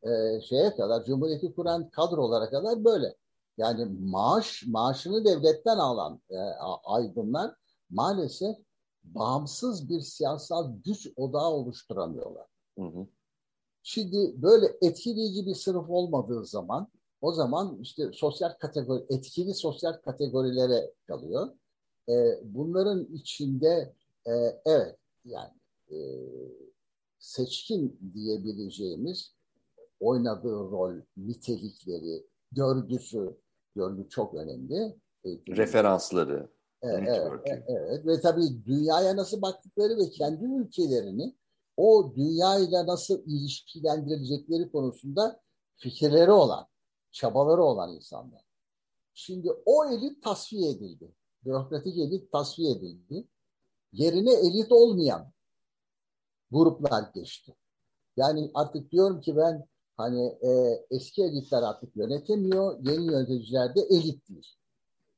e, 0.03 0.41
şeye 0.41 0.77
kadar, 0.77 1.05
Cumhuriyeti 1.05 1.55
kuran 1.55 1.91
kadrolara 1.91 2.51
kadar 2.51 2.85
böyle. 2.85 3.17
Yani 3.57 3.85
maaş, 4.01 4.65
maaşını 4.67 5.25
devletten 5.25 5.79
alan 5.79 6.21
e, 6.31 6.39
aydınlar 6.85 7.55
maalesef 7.91 8.57
bağımsız 9.05 9.89
bir 9.89 10.01
siyasal 10.01 10.73
güç 10.85 11.09
odağı 11.17 11.51
oluşturamıyorlar. 11.51 12.47
Hı 12.79 12.85
hı. 12.85 13.07
Şimdi 13.83 14.43
böyle 14.43 14.67
etkileyici 14.83 15.47
bir 15.47 15.55
sınıf 15.55 15.91
olmadığı 15.91 16.47
zaman 16.47 16.89
o 17.21 17.33
zaman 17.33 17.79
işte 17.83 18.11
sosyal 18.13 18.53
kategori, 18.59 19.05
etkili 19.09 19.55
sosyal 19.55 19.93
kategorilere 19.93 20.93
kalıyor. 21.07 21.49
E, 22.09 22.15
bunların 22.45 23.05
içinde 23.05 23.95
e, 24.27 24.33
evet 24.65 24.97
yani 25.25 25.53
e, 25.91 25.99
seçkin 27.19 28.13
diyebileceğimiz 28.15 29.35
oynadığı 30.01 30.71
rol, 30.71 30.95
nitelikleri, 31.17 32.27
görgüsü, 32.53 33.37
görgü 33.77 34.09
çok 34.09 34.35
önemli. 34.35 34.97
Eğitim. 35.25 35.57
Referansları. 35.57 36.49
Evet, 36.83 37.09
evet, 37.09 37.63
evet. 37.67 38.07
Ve 38.07 38.21
tabii 38.21 38.65
dünyaya 38.67 39.17
nasıl 39.17 39.43
baktıkları 39.43 39.97
ve 39.97 40.11
kendi 40.11 40.45
ülkelerini 40.45 41.35
o 41.77 42.13
dünyayla 42.17 42.87
nasıl 42.87 43.23
ilişkilendirilecekleri 43.27 44.73
konusunda 44.73 45.41
fikirleri 45.77 46.31
olan, 46.31 46.67
çabaları 47.11 47.63
olan 47.63 47.95
insanlar. 47.95 48.43
Şimdi 49.15 49.51
o 49.67 49.85
elit 49.85 50.23
tasfiye 50.23 50.71
edildi. 50.71 51.15
Bürokratik 51.45 51.99
elit 51.99 52.33
tasfiye 52.33 52.71
edildi. 52.71 53.29
Yerine 53.93 54.33
elit 54.33 54.73
olmayan 54.73 55.33
gruplar 56.51 57.11
geçti. 57.15 57.57
Yani 58.17 58.51
artık 58.55 58.91
diyorum 58.91 59.21
ki 59.21 59.37
ben 59.37 59.67
hani 59.97 60.39
e, 60.43 60.81
eski 60.91 61.25
elitler 61.25 61.63
artık 61.63 61.97
yönetemiyor, 61.97 62.79
yeni 62.87 63.07
yöneticiler 63.07 63.75
de 63.75 63.81
elit 63.81 64.29
değil. 64.29 64.47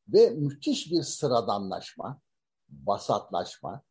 Ve 0.08 0.30
müthiş 0.30 0.90
bir 0.92 1.02
sıradanlaşma, 1.02 2.20
basatlaşma 2.68 3.82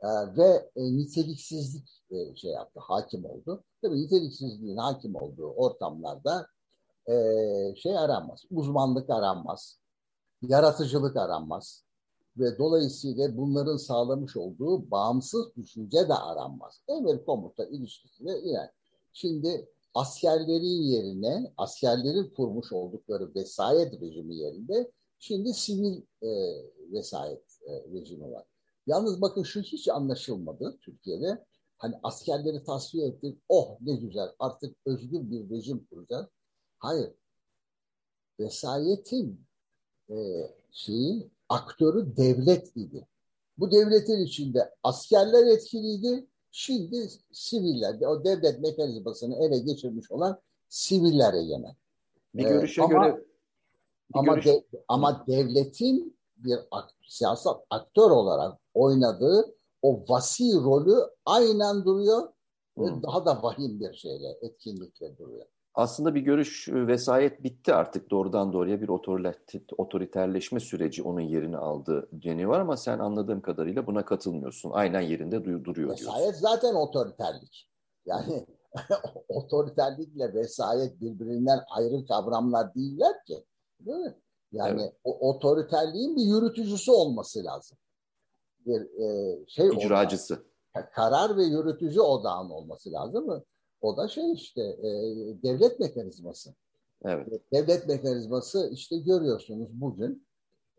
e, 0.00 0.08
ve 0.36 0.70
e, 0.76 0.82
niteliksizlik 0.82 2.02
e, 2.10 2.36
şey 2.36 2.50
yaptı, 2.50 2.80
hakim 2.82 3.24
oldu. 3.24 3.64
Tabii 3.82 4.02
niteliksizliğin 4.02 4.76
hakim 4.76 5.14
olduğu 5.14 5.48
ortamlarda 5.48 6.46
e, 7.08 7.14
şey 7.76 7.98
aranmaz, 7.98 8.44
uzmanlık 8.50 9.10
aranmaz, 9.10 9.78
yaratıcılık 10.42 11.16
aranmaz, 11.16 11.84
ve 12.38 12.58
dolayısıyla 12.58 13.36
bunların 13.36 13.76
sağlamış 13.76 14.36
olduğu 14.36 14.90
bağımsız 14.90 15.56
düşünce 15.56 16.08
de 16.08 16.14
aranmaz. 16.14 16.80
Emir 16.88 17.24
komuta 17.24 17.64
ilişkisine 17.64 18.38
iner. 18.38 18.70
Şimdi 19.12 19.68
askerlerin 19.94 20.82
yerine, 20.82 21.52
askerlerin 21.56 22.30
kurmuş 22.34 22.72
oldukları 22.72 23.34
vesayet 23.34 24.00
rejimi 24.00 24.36
yerinde 24.36 24.92
şimdi 25.18 25.54
sivil 25.54 26.02
e, 26.22 26.28
vesayet 26.92 27.58
e, 27.66 27.92
rejimi 27.92 28.32
var. 28.32 28.44
Yalnız 28.86 29.20
bakın 29.20 29.42
şu 29.42 29.60
hiç 29.60 29.88
anlaşılmadı 29.88 30.78
Türkiye'de. 30.80 31.44
Hani 31.78 31.94
askerleri 32.02 32.64
tasfiye 32.64 33.06
ettik, 33.06 33.38
oh 33.48 33.76
ne 33.80 33.96
güzel 33.96 34.28
artık 34.38 34.76
özgür 34.86 35.30
bir 35.30 35.50
rejim 35.50 35.86
kuracağız. 35.86 36.26
Hayır. 36.78 37.10
Vesayetin 38.40 39.40
e, 40.10 40.16
şeyi 40.72 41.30
aktörü 41.48 42.16
devlet 42.16 42.76
idi. 42.76 43.06
Bu 43.58 43.70
devletin 43.70 44.24
içinde 44.24 44.74
askerler 44.82 45.46
etkiliydi. 45.46 46.26
Şimdi 46.50 47.08
siviller, 47.32 48.00
o 48.00 48.24
devlet 48.24 48.60
mekanizmasını 48.60 49.36
ele 49.36 49.58
geçirmiş 49.58 50.10
olan 50.10 50.40
siviller 50.68 51.34
egemen. 51.34 51.76
Bir 52.34 52.44
ee, 52.44 52.48
görüşe 52.48 52.82
ama, 52.82 53.08
göre 53.08 53.16
bir 53.16 54.18
ama 54.18 54.34
görüş... 54.34 54.46
de, 54.46 54.64
ama 54.88 55.24
devletin 55.26 56.18
bir 56.36 56.58
ak, 56.70 56.90
siyasal 57.08 57.60
aktör 57.70 58.10
olarak 58.10 58.58
oynadığı 58.74 59.54
o 59.82 60.04
vasi 60.08 60.54
rolü 60.54 60.96
aynen 61.24 61.84
duruyor 61.84 62.28
ve 62.78 62.90
hmm. 62.90 63.02
daha 63.02 63.26
da 63.26 63.42
vahim 63.42 63.80
bir 63.80 63.94
şeyle, 63.94 64.38
etkinlikle 64.42 65.18
duruyor 65.18 65.46
aslında 65.74 66.14
bir 66.14 66.20
görüş 66.20 66.68
e, 66.68 66.86
vesayet 66.86 67.44
bitti 67.44 67.74
artık 67.74 68.10
doğrudan 68.10 68.52
doğruya 68.52 68.80
bir 68.80 68.88
otoriterleşme 69.78 70.60
süreci 70.60 71.02
onun 71.02 71.20
yerini 71.20 71.56
aldı 71.56 72.08
deniyor 72.12 72.60
ama 72.60 72.76
sen 72.76 72.98
anladığım 72.98 73.40
kadarıyla 73.40 73.86
buna 73.86 74.04
katılmıyorsun. 74.04 74.70
Aynen 74.70 75.00
yerinde 75.00 75.44
duruyor 75.44 75.90
Vesayet 75.90 76.20
diyorsun. 76.20 76.40
zaten 76.40 76.74
otoriterlik. 76.74 77.68
Yani 78.06 78.46
otoriterlikle 79.28 80.34
vesayet 80.34 81.00
birbirinden 81.00 81.60
ayrı 81.70 82.06
kavramlar 82.06 82.74
değiller 82.74 83.24
ki. 83.26 83.44
Değil 83.80 83.98
mi? 83.98 84.14
Yani 84.52 84.82
evet. 84.82 84.92
o 85.04 85.28
otoriterliğin 85.28 86.16
bir 86.16 86.22
yürütücüsü 86.22 86.90
olması 86.90 87.44
lazım. 87.44 87.78
Bir 88.66 88.80
e, 88.80 89.38
şey 89.48 89.68
İcracısı. 89.68 90.34
Olması, 90.34 90.90
karar 90.94 91.36
ve 91.36 91.44
yürütücü 91.44 92.00
odağın 92.00 92.50
olması 92.50 92.92
lazım 92.92 93.26
mı? 93.26 93.44
O 93.80 93.96
da 93.96 94.08
şey 94.08 94.32
işte 94.32 94.62
e, 94.62 94.90
devlet 95.42 95.80
mekanizması. 95.80 96.54
Evet. 97.04 97.52
Devlet 97.52 97.88
mekanizması 97.88 98.70
işte 98.72 98.98
görüyorsunuz 98.98 99.68
bugün 99.72 100.26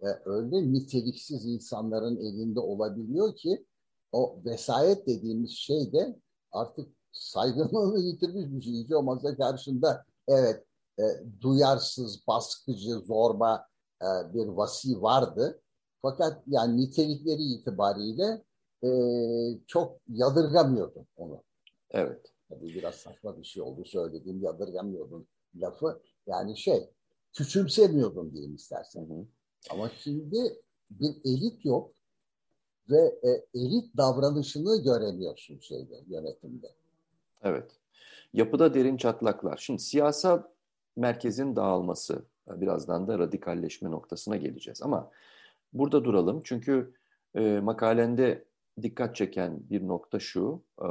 e, 0.02 0.08
öyle 0.26 0.74
niteliksiz 0.74 1.46
insanların 1.46 2.18
elinde 2.18 2.60
olabiliyor 2.60 3.36
ki 3.36 3.66
o 4.12 4.40
vesayet 4.46 5.08
dediğimiz 5.08 5.52
şey 5.52 5.94
de 5.94 6.20
artık 6.52 6.90
saygınlığını 7.12 8.00
yitirmiş 8.00 8.46
bir 8.46 8.62
şey. 8.62 8.74
Hiç 8.74 8.92
olmazsa 8.92 9.38
karşında 9.38 10.06
evet 10.28 10.66
e, 11.00 11.04
duyarsız, 11.42 12.28
baskıcı, 12.28 13.00
zorba 13.00 13.68
e, 14.02 14.34
bir 14.34 14.48
vasi 14.48 15.02
vardı. 15.02 15.62
Fakat 16.02 16.44
yani 16.48 16.82
nitelikleri 16.82 17.42
itibariyle 17.42 18.44
e, 18.84 18.90
çok 19.68 19.98
yadırgamıyordum 20.08 21.08
onu. 21.18 21.44
Evet. 21.92 22.22
Tabii 22.50 22.76
biraz 22.76 22.96
saçma 22.96 23.38
bir 23.38 23.44
şey 23.44 23.64
oldu 23.64 23.86
söylediğim 23.86 24.42
yadırgamıyordun 24.42 25.28
lafı. 25.56 26.02
Yani 26.28 26.58
şey 26.58 26.90
küçümsemiyordun 27.34 28.34
diyeyim 28.34 28.56
istersen. 28.56 29.10
Hı 29.10 29.14
hı. 29.14 29.26
Ama 29.70 29.90
şimdi 29.90 30.62
bir 30.90 31.16
elit 31.26 31.66
yok 31.66 31.94
ve 32.90 33.20
e, 33.24 33.60
elit 33.60 33.98
davranışını 33.98 34.84
göremiyorsun 34.84 35.60
şeyde 35.60 36.04
yönetimde. 36.08 36.68
Evet. 37.44 37.72
Yapıda 38.34 38.74
derin 38.74 38.98
çatlaklar. 38.98 39.58
Şimdi 39.58 39.82
siyasal 39.82 40.44
merkezin 40.96 41.56
dağılması, 41.56 42.26
birazdan 42.48 43.08
da 43.08 43.20
radikalleşme 43.20 43.92
noktasına 43.92 44.38
geleceğiz. 44.38 44.82
Ama 44.82 45.12
burada 45.74 46.04
duralım 46.04 46.42
çünkü 46.44 46.94
e, 47.36 47.60
makalende 47.60 48.46
dikkat 48.82 49.16
çeken 49.16 49.60
bir 49.70 49.88
nokta 49.88 50.20
şu, 50.20 50.64
e, 50.82 50.88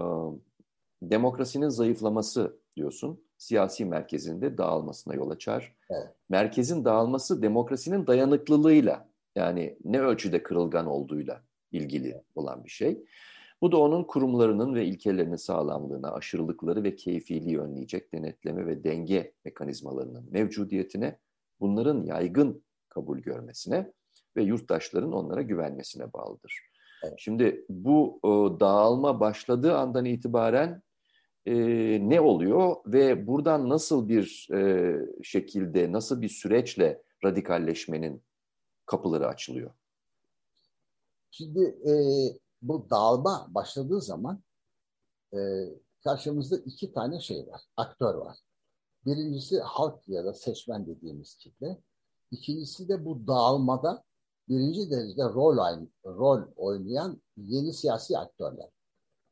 demokrasinin 1.02 1.68
zayıflaması 1.68 2.56
diyorsun. 2.76 3.24
Siyasi 3.38 3.84
merkezinde 3.84 4.58
dağılmasına 4.58 5.14
yol 5.14 5.30
açar. 5.30 5.76
Evet. 5.90 6.08
Merkezin 6.28 6.84
dağılması 6.84 7.42
demokrasinin 7.42 8.06
dayanıklılığıyla 8.06 9.08
yani 9.36 9.78
ne 9.84 10.00
ölçüde 10.00 10.42
kırılgan 10.42 10.86
olduğuyla 10.86 11.42
ilgili 11.72 12.22
olan 12.34 12.64
bir 12.64 12.70
şey. 12.70 13.04
Bu 13.62 13.72
da 13.72 13.76
onun 13.76 14.04
kurumlarının 14.04 14.74
ve 14.74 14.84
ilkelerinin 14.84 15.36
sağlamlığına, 15.36 16.12
aşırılıkları 16.12 16.84
ve 16.84 16.96
keyfiliği 16.96 17.60
önleyecek 17.60 18.14
denetleme 18.14 18.66
ve 18.66 18.84
denge 18.84 19.32
mekanizmalarının 19.44 20.28
mevcudiyetine, 20.30 21.18
bunların 21.60 22.02
yaygın 22.02 22.62
kabul 22.88 23.18
görmesine 23.18 23.92
ve 24.36 24.42
yurttaşların 24.42 25.12
onlara 25.12 25.42
güvenmesine 25.42 26.12
bağlıdır. 26.12 26.60
Evet. 27.04 27.14
Şimdi 27.18 27.64
bu 27.68 28.18
o, 28.22 28.60
dağılma 28.60 29.20
başladığı 29.20 29.76
andan 29.76 30.04
itibaren 30.04 30.82
e, 31.48 31.54
ne 32.08 32.20
oluyor 32.20 32.76
ve 32.86 33.26
buradan 33.26 33.68
nasıl 33.68 34.08
bir 34.08 34.48
e, 34.52 34.94
şekilde, 35.22 35.92
nasıl 35.92 36.20
bir 36.22 36.28
süreçle 36.28 37.02
radikalleşmenin 37.24 38.22
kapıları 38.86 39.26
açılıyor? 39.26 39.70
Şimdi 41.30 41.60
e, 41.60 41.92
bu 42.62 42.90
dağılma 42.90 43.46
başladığı 43.50 44.00
zaman 44.00 44.42
e, 45.34 45.38
karşımızda 46.04 46.56
iki 46.56 46.92
tane 46.92 47.20
şey 47.20 47.46
var, 47.46 47.60
aktör 47.76 48.14
var. 48.14 48.38
Birincisi 49.06 49.60
halk 49.60 50.08
ya 50.08 50.24
da 50.24 50.34
seçmen 50.34 50.86
dediğimiz 50.86 51.36
kitle. 51.36 51.82
İkincisi 52.30 52.88
de 52.88 53.04
bu 53.04 53.26
dağılmada 53.26 54.04
birinci 54.48 54.90
derecede 54.90 55.22
rol, 55.22 55.86
rol 56.04 56.42
oynayan 56.56 57.22
yeni 57.36 57.72
siyasi 57.72 58.18
aktörler. 58.18 58.68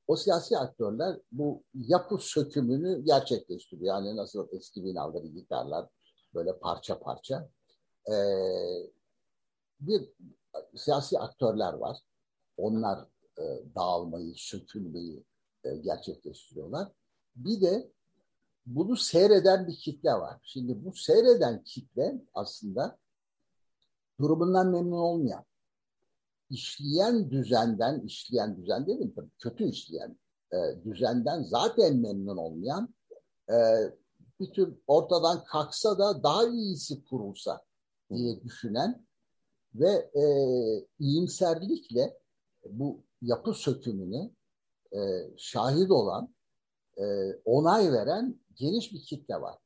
O 0.07 0.17
siyasi 0.17 0.59
aktörler 0.59 1.19
bu 1.33 1.63
yapı 1.75 2.19
sökümünü 2.19 3.05
gerçekleştiriyor. 3.05 3.95
Yani 3.95 4.17
nasıl 4.17 4.49
eski 4.53 4.85
binaları 4.85 5.27
yıkarlar 5.27 5.89
böyle 6.35 6.59
parça 6.59 6.99
parça. 6.99 7.49
Ee, 8.11 8.15
bir 9.81 10.13
siyasi 10.77 11.19
aktörler 11.19 11.73
var. 11.73 11.99
Onlar 12.57 13.09
e, 13.39 13.45
dağılmayı, 13.75 14.33
sökülmeyi 14.37 15.25
e, 15.65 15.77
gerçekleştiriyorlar. 15.77 16.93
Bir 17.37 17.61
de 17.61 17.91
bunu 18.67 18.97
seyreden 18.97 19.67
bir 19.67 19.77
kitle 19.77 20.11
var. 20.13 20.41
Şimdi 20.43 20.85
bu 20.85 20.93
seyreden 20.93 21.65
kitle 21.65 22.25
aslında 22.35 22.99
durumundan 24.21 24.71
memnun 24.71 24.99
olmayan, 24.99 25.45
işleyen 26.51 27.31
düzenden, 27.31 28.01
işleyen 28.01 28.57
düzen 28.57 28.87
dedim 28.87 29.13
tabii 29.17 29.31
kötü 29.39 29.65
işleyen 29.65 30.19
e, 30.53 30.85
düzenden 30.85 31.43
zaten 31.43 31.97
memnun 31.97 32.37
olmayan 32.37 32.95
e, 33.51 33.55
bir 34.41 34.53
tür 34.53 34.75
ortadan 34.87 35.45
kalksa 35.45 35.99
da 35.99 36.23
daha 36.23 36.47
iyisi 36.47 37.05
kurulsa 37.05 37.65
diye 38.11 38.43
düşünen 38.43 39.07
ve 39.75 40.11
e, 40.15 40.25
iyimserlikle 40.99 42.19
bu 42.65 43.03
yapı 43.23 43.55
sökümüne 43.55 44.31
e, 44.93 45.31
şahit 45.37 45.91
olan, 45.91 46.35
e, 46.99 47.05
onay 47.45 47.93
veren 47.93 48.41
geniş 48.55 48.93
bir 48.93 49.01
kitle 49.01 49.41
var. 49.41 49.59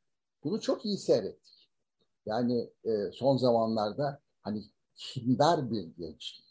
Bunu 0.44 0.60
çok 0.60 0.84
iyi 0.84 0.98
seyrettik. 0.98 1.70
Yani 2.26 2.70
e, 2.84 3.12
son 3.12 3.36
zamanlarda 3.36 4.20
hani 4.42 4.64
kindar 4.94 5.70
bir 5.70 5.82
gençlik. 5.82 6.49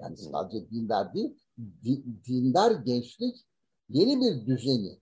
Yani 0.00 0.16
sadece 0.16 0.70
dindar 0.70 1.14
değil, 1.14 1.38
di, 1.84 2.04
dindar 2.28 2.70
gençlik 2.70 3.36
yeni 3.88 4.20
bir 4.20 4.46
düzeni 4.46 5.00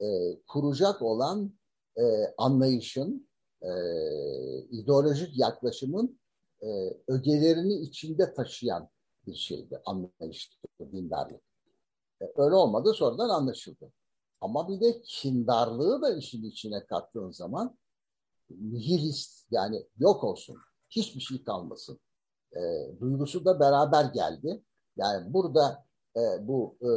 e, 0.00 0.38
kuracak 0.46 1.02
olan 1.02 1.52
e, 1.96 2.02
anlayışın, 2.38 3.28
e, 3.62 3.70
ideolojik 4.70 5.38
yaklaşımın 5.38 6.20
e, 6.62 6.66
ögelerini 7.08 7.74
içinde 7.74 8.34
taşıyan 8.34 8.88
bir 9.26 9.34
şeydi, 9.34 9.82
anlayıştı 9.84 10.56
dindarlık. 10.92 11.42
E, 12.22 12.24
öyle 12.36 12.54
olmadı 12.54 12.92
sonradan 12.94 13.28
anlaşıldı. 13.28 13.92
Ama 14.40 14.68
bir 14.68 14.80
de 14.80 15.02
kindarlığı 15.02 16.02
da 16.02 16.16
işin 16.16 16.44
içine 16.44 16.86
kattığın 16.86 17.30
zaman 17.30 17.78
nihilist 18.50 19.46
yani 19.50 19.86
yok 19.98 20.24
olsun, 20.24 20.56
hiçbir 20.90 21.20
şey 21.20 21.44
kalmasın. 21.44 22.00
E, 22.56 22.60
duygusu 23.00 23.44
da 23.44 23.60
beraber 23.60 24.04
geldi. 24.04 24.62
Yani 24.96 25.34
burada 25.34 25.84
e, 26.16 26.48
bu 26.48 26.76
e, 26.82 26.90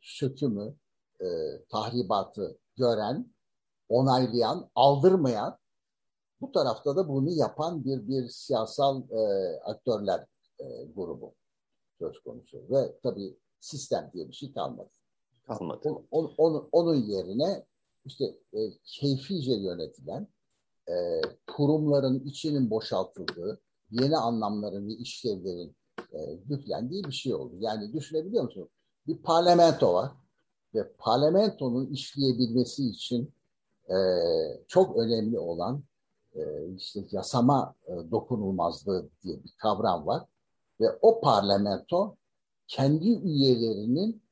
sökümü, 0.00 0.74
e, 1.20 1.26
tahribatı 1.68 2.58
gören, 2.76 3.34
onaylayan, 3.88 4.70
aldırmayan 4.74 5.58
bu 6.40 6.52
tarafta 6.52 6.96
da 6.96 7.08
bunu 7.08 7.30
yapan 7.30 7.84
bir 7.84 8.08
bir 8.08 8.28
siyasal 8.28 9.02
e, 9.10 9.20
aktörler 9.64 10.26
e, 10.60 10.64
grubu 10.94 11.34
söz 11.98 12.20
konusu. 12.20 12.66
Ve 12.70 12.98
tabii 13.02 13.38
sistem 13.60 14.10
diye 14.14 14.28
bir 14.28 14.34
şey 14.34 14.52
kalmadı. 14.52 14.90
Kalmadı. 15.46 15.88
On, 16.10 16.34
onun, 16.38 16.68
onun 16.72 16.94
yerine 16.94 17.66
işte 18.04 18.24
e, 18.52 18.58
keyfice 18.84 19.54
yönetilen 19.54 20.28
e, 20.88 21.20
kurumların 21.46 22.24
içinin 22.24 22.70
boşaltıldığı, 22.70 23.60
yeni 23.90 24.16
anlamların 24.16 24.88
ve 24.88 24.92
işlevlerin 24.92 25.76
e, 26.12 26.18
yüklendiği 26.48 27.04
bir 27.04 27.12
şey 27.12 27.34
oldu. 27.34 27.54
Yani 27.58 27.92
düşünebiliyor 27.92 28.44
musunuz? 28.44 28.68
Bir 29.06 29.16
parlamento 29.16 29.94
var 29.94 30.12
ve 30.74 30.92
parlamentonun 30.98 31.86
işleyebilmesi 31.86 32.88
için 32.88 33.32
e, 33.88 33.96
çok 34.68 34.96
önemli 34.96 35.38
olan 35.38 35.82
e, 36.34 36.40
işte 36.76 37.04
yasama 37.10 37.74
e, 37.86 37.92
dokunulmazlığı 38.10 39.08
diye 39.22 39.44
bir 39.44 39.52
kavram 39.58 40.06
var 40.06 40.22
ve 40.80 40.98
o 41.02 41.20
parlamento 41.20 42.16
kendi 42.68 43.08
üyelerinin 43.08 44.22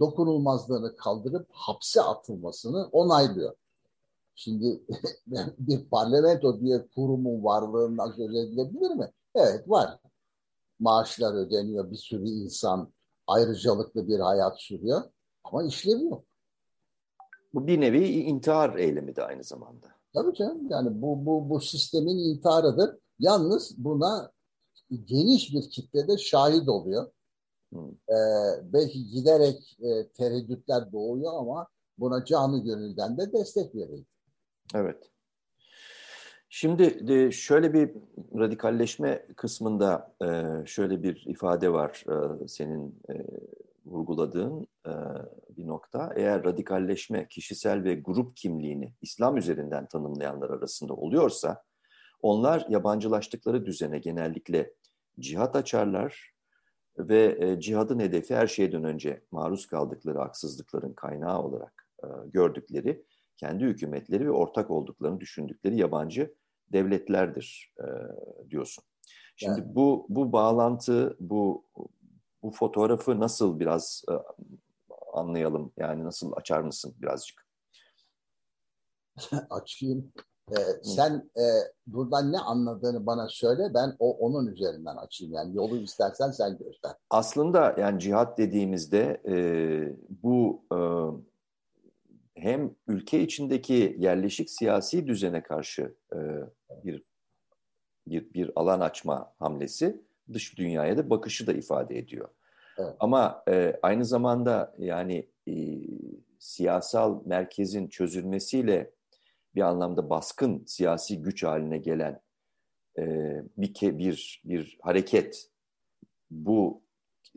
dokunulmazlığını 0.00 0.96
kaldırıp 0.96 1.48
hapse 1.50 2.02
atılmasını 2.02 2.88
onaylıyor. 2.92 3.54
Şimdi 4.34 4.82
bir 5.58 5.88
parlamento 5.88 6.60
diye 6.60 6.86
kurumun 6.94 7.44
varlığından 7.44 8.10
söz 8.10 8.36
edilebilir 8.36 8.90
mi? 8.90 9.10
Evet 9.34 9.68
var. 9.68 9.98
Maaşlar 10.80 11.34
ödeniyor, 11.34 11.90
bir 11.90 11.96
sürü 11.96 12.28
insan 12.28 12.92
ayrıcalıklı 13.26 14.08
bir 14.08 14.18
hayat 14.18 14.60
sürüyor 14.60 15.02
ama 15.44 15.64
işlevi 15.64 16.04
yok. 16.04 16.24
Bu 17.54 17.66
bir 17.66 17.80
nevi 17.80 18.08
intihar 18.08 18.74
eylemi 18.74 19.16
de 19.16 19.24
aynı 19.24 19.44
zamanda. 19.44 19.86
Tabii 20.14 20.34
canım. 20.34 20.70
Yani 20.70 21.02
bu, 21.02 21.26
bu, 21.26 21.50
bu 21.50 21.60
sistemin 21.60 22.18
intiharıdır. 22.18 22.98
Yalnız 23.18 23.74
buna 23.78 24.32
geniş 25.04 25.54
bir 25.54 25.70
kitlede 25.70 26.18
şahit 26.18 26.68
oluyor. 26.68 27.12
Hmm. 27.72 27.90
Ee, 27.90 28.72
belki 28.72 29.06
giderek 29.06 29.78
e, 29.80 30.08
tereddütler 30.08 30.92
doğuyor 30.92 31.32
ama 31.34 31.68
buna 31.98 32.24
canı 32.24 32.64
gönülden 32.64 33.18
de 33.18 33.32
destek 33.32 33.74
veriyor. 33.74 34.04
Evet. 34.74 35.10
Şimdi 36.48 37.08
de 37.08 37.30
şöyle 37.30 37.72
bir 37.72 37.90
radikalleşme 38.38 39.26
kısmında 39.36 40.14
e, 40.24 40.66
şöyle 40.66 41.02
bir 41.02 41.24
ifade 41.26 41.72
var 41.72 42.04
e, 42.08 42.48
senin 42.48 43.02
vurguladığın 43.86 44.66
bir 45.56 45.66
nokta. 45.66 46.12
Eğer 46.16 46.44
radikalleşme 46.44 47.28
kişisel 47.28 47.84
ve 47.84 47.94
grup 47.94 48.36
kimliğini 48.36 48.94
İslam 49.02 49.36
üzerinden 49.36 49.86
tanımlayanlar 49.86 50.50
arasında 50.50 50.94
oluyorsa 50.94 51.62
onlar 52.22 52.66
yabancılaştıkları 52.68 53.66
düzene 53.66 53.98
genellikle 53.98 54.74
cihat 55.20 55.56
açarlar 55.56 56.32
ve 56.98 57.36
e, 57.40 57.60
cihadın 57.60 58.00
hedefi 58.00 58.34
her 58.34 58.46
şeyden 58.46 58.84
önce 58.84 59.22
maruz 59.30 59.66
kaldıkları 59.66 60.18
haksızlıkların 60.18 60.92
kaynağı 60.92 61.42
olarak 61.42 61.86
e, 62.04 62.06
gördükleri 62.26 63.04
kendi 63.42 63.64
hükümetleri 63.64 64.26
ve 64.26 64.30
ortak 64.30 64.70
olduklarını 64.70 65.20
düşündükleri 65.20 65.76
yabancı 65.76 66.34
devletlerdir 66.72 67.74
e, 67.78 67.86
diyorsun. 68.50 68.84
Şimdi 69.36 69.60
yani. 69.60 69.74
bu 69.74 70.06
bu 70.08 70.32
bağlantı, 70.32 71.16
bu 71.20 71.64
bu 72.42 72.50
fotoğrafı 72.50 73.20
nasıl 73.20 73.60
biraz 73.60 74.04
e, 74.10 74.14
anlayalım? 75.12 75.72
Yani 75.76 76.04
nasıl 76.04 76.32
açar 76.36 76.60
mısın 76.60 76.94
birazcık? 77.00 77.46
Açayım. 79.50 80.12
Ee, 80.50 80.84
sen 80.84 81.30
e, 81.36 81.44
buradan 81.86 82.32
ne 82.32 82.38
anladığını 82.38 83.06
bana 83.06 83.28
söyle 83.28 83.74
ben 83.74 83.96
o 83.98 84.18
onun 84.18 84.46
üzerinden 84.46 84.96
açayım 84.96 85.34
yani 85.34 85.56
yolu 85.56 85.76
istersen 85.76 86.30
sen 86.30 86.58
göster. 86.58 86.92
Aslında 87.10 87.74
yani 87.78 88.00
cihat 88.00 88.38
dediğimizde 88.38 89.22
e, 89.28 89.34
bu 90.22 90.64
e, 90.72 90.78
hem 92.34 92.74
ülke 92.86 93.20
içindeki 93.20 93.96
yerleşik 93.98 94.50
siyasi 94.50 95.06
düzene 95.06 95.42
karşı 95.42 95.94
e, 96.12 96.18
bir 96.84 97.02
bir 98.06 98.34
bir 98.34 98.50
alan 98.56 98.80
açma 98.80 99.34
hamlesi 99.38 100.02
dış 100.32 100.58
dünyaya 100.58 100.98
da 100.98 101.10
bakışı 101.10 101.46
da 101.46 101.52
ifade 101.52 101.98
ediyor. 101.98 102.28
Evet. 102.78 102.96
Ama 103.00 103.44
e, 103.48 103.78
aynı 103.82 104.04
zamanda 104.04 104.74
yani 104.78 105.28
e, 105.48 105.54
siyasal 106.38 107.22
merkezin 107.26 107.88
çözülmesiyle 107.88 108.90
bir 109.54 109.60
anlamda 109.60 110.10
baskın 110.10 110.64
siyasi 110.66 111.22
güç 111.22 111.44
haline 111.44 111.78
gelen 111.78 112.20
e, 112.98 113.04
bir, 113.56 113.98
bir, 113.98 114.42
bir 114.44 114.78
hareket 114.82 115.50
bu 116.30 116.82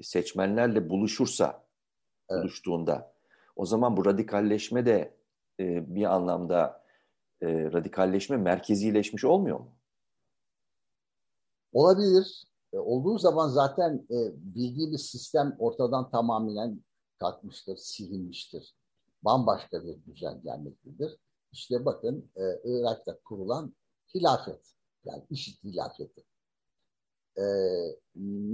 seçmenlerle 0.02 0.90
buluşursa, 0.90 1.68
evet. 2.30 2.42
buluştuğunda 2.42 3.15
o 3.56 3.66
zaman 3.66 3.98
bu 3.98 4.06
radikalleşme 4.06 4.86
de 4.86 5.18
e, 5.60 5.96
bir 5.96 6.16
anlamda 6.16 6.84
e, 7.42 7.72
radikalleşme 7.72 8.38
merkezileşmiş 8.38 9.26
olmuyor 9.26 9.60
mu? 9.60 9.76
Olabilir. 11.74 12.44
E, 12.74 12.78
olduğu 12.78 13.18
zaman 13.18 13.48
zaten 13.50 14.08
e, 14.12 14.18
bildiğimiz 14.36 15.06
sistem 15.06 15.56
ortadan 15.60 16.10
tamamen 16.10 16.84
kalkmıştır, 17.20 17.78
silinmiştir. 17.78 18.76
Bambaşka 19.24 19.84
bir 19.84 20.06
düzen 20.06 20.42
gelmektedir. 20.44 21.18
İşte 21.52 21.86
bakın 21.86 22.32
e, 22.36 22.42
Irak'ta 22.64 23.20
kurulan 23.20 23.76
hilafet, 24.16 24.74
yani 25.06 25.24
işit 25.30 25.64
hilafeti. 25.64 26.24
E, 27.38 27.44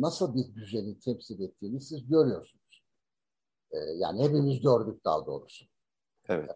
nasıl 0.01 0.35
bir 0.35 0.55
düzeni 0.55 0.99
temsil 0.99 1.41
ettiğini 1.41 1.81
siz 1.81 2.07
görüyorsunuz. 2.07 2.60
E, 3.71 3.77
yani 3.77 4.23
hepimiz 4.23 4.61
gördük 4.61 5.05
daha 5.05 5.25
doğrusu. 5.25 5.65
Evet. 6.27 6.51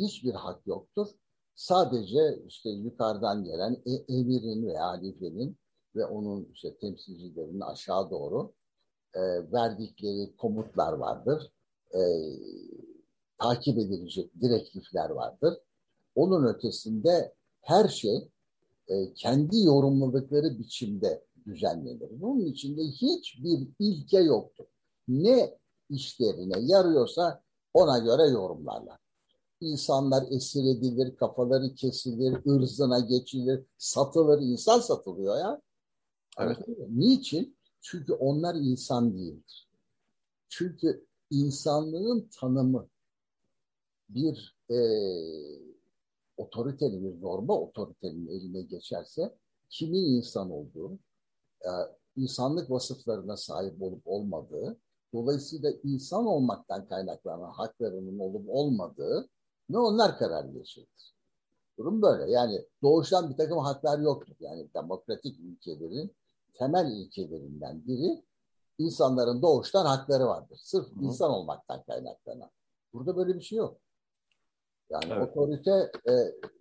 Hiçbir 0.00 0.32
hak 0.32 0.66
yoktur. 0.66 1.08
Sadece 1.54 2.42
işte 2.46 2.70
yukarıdan 2.70 3.44
gelen 3.44 3.82
e, 3.86 3.92
emirin 4.14 4.66
veya 4.66 4.86
halifenin 4.86 5.58
ve 5.96 6.06
onun 6.06 6.48
işte 6.52 6.76
temsilcilerinin 6.76 7.60
aşağı 7.60 8.10
doğru 8.10 8.52
e, 9.14 9.52
verdikleri 9.52 10.36
komutlar 10.36 10.92
vardır. 10.92 11.52
E, 11.94 12.00
takip 13.38 13.78
edilecek 13.78 14.40
direktifler 14.40 15.10
vardır. 15.10 15.58
Onun 16.14 16.46
ötesinde 16.54 17.34
her 17.60 17.88
şey 17.88 18.28
e, 18.88 19.12
kendi 19.14 19.58
yorumladıkları 19.58 20.58
biçimde 20.58 21.24
düzenlenir. 21.46 22.10
Bunun 22.10 22.40
içinde 22.40 22.82
hiçbir 22.82 23.68
ilke 23.78 24.18
yoktur. 24.18 24.66
Ne 25.08 25.58
işlerine 25.90 26.58
yarıyorsa 26.60 27.42
ona 27.74 27.98
göre 27.98 28.22
yorumlarlar. 28.30 28.98
İnsanlar 29.60 30.24
esir 30.30 30.64
edilir, 30.64 31.16
kafaları 31.16 31.74
kesilir, 31.74 32.38
ırzına 32.46 33.00
geçilir, 33.00 33.64
satılır. 33.78 34.42
İnsan 34.42 34.80
satılıyor 34.80 35.38
ya. 35.38 35.62
Evet. 36.38 36.58
Niçin? 36.88 37.56
Çünkü 37.80 38.12
onlar 38.12 38.54
insan 38.54 39.14
değildir. 39.14 39.68
Çünkü 40.48 41.06
insanlığın 41.30 42.28
tanımı 42.40 42.88
bir 44.08 44.56
e, 44.70 44.78
otoritenin, 46.36 47.04
bir 47.04 47.22
norma 47.22 47.60
otoritenin 47.60 48.26
eline 48.26 48.62
geçerse 48.62 49.38
kimin 49.70 50.04
insan 50.04 50.50
olduğu, 50.50 50.98
e, 51.62 51.70
insanlık 52.16 52.70
vasıflarına 52.70 53.36
sahip 53.36 53.82
olup 53.82 54.02
olmadığı, 54.04 54.78
dolayısıyla 55.14 55.70
insan 55.84 56.26
olmaktan 56.26 56.88
kaynaklanan 56.88 57.50
haklarının 57.50 58.18
olup 58.18 58.48
olmadığı 58.48 59.28
ne 59.68 59.78
onlar 59.78 60.18
karar 60.18 60.44
geçirir. 60.44 61.14
Durum 61.78 62.02
böyle. 62.02 62.32
Yani 62.32 62.66
doğuştan 62.82 63.30
bir 63.30 63.36
takım 63.36 63.58
haklar 63.58 63.98
yoktur. 63.98 64.36
Yani 64.40 64.68
demokratik 64.74 65.40
ülkelerin 65.40 66.16
temel 66.54 66.92
ilkelerinden 66.92 67.86
biri 67.86 68.22
insanların 68.78 69.42
doğuştan 69.42 69.86
hakları 69.86 70.26
vardır. 70.26 70.58
Sırf 70.62 70.86
Hı. 70.86 71.04
insan 71.04 71.30
olmaktan 71.30 71.82
kaynaklanan. 71.82 72.50
Burada 72.92 73.16
böyle 73.16 73.34
bir 73.34 73.40
şey 73.40 73.58
yok. 73.58 73.80
Yani 74.90 75.04
evet. 75.08 75.28
otorite 75.28 75.90
e, 76.08 76.12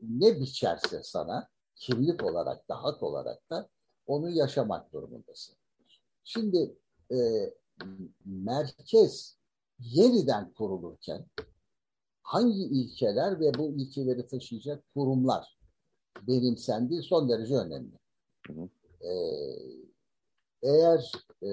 ne 0.02 0.40
biçerse 0.40 1.04
sana 1.04 1.48
kimlik 1.76 2.24
olarak 2.24 2.70
da 2.70 2.84
hak 2.84 3.04
olarak 3.04 3.50
da 3.50 3.70
onu 4.08 4.30
yaşamak 4.30 4.94
durumundasın. 4.94 5.56
Şimdi 6.24 6.76
e, 7.12 7.18
merkez 8.26 9.38
yeniden 9.80 10.54
kurulurken 10.54 11.26
hangi 12.22 12.64
ilkeler 12.64 13.40
ve 13.40 13.54
bu 13.54 13.72
ilkeleri 13.72 14.28
taşıyacak 14.28 14.84
kurumlar 14.94 15.58
benimsendiği 16.22 17.04
son 17.04 17.30
derece 17.30 17.56
önemli. 17.56 18.00
Ee, 19.02 19.86
eğer 20.62 21.12
e, 21.44 21.50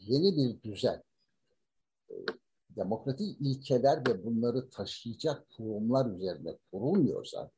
yeni 0.00 0.36
bir 0.36 0.62
düzen 0.62 1.02
e, 2.10 2.14
demokratik 2.70 3.40
ilkeler 3.40 4.08
ve 4.08 4.24
bunları 4.24 4.70
taşıyacak 4.70 5.50
kurumlar 5.50 6.06
üzerine 6.06 6.58
kurulmuyorsa 6.70 7.50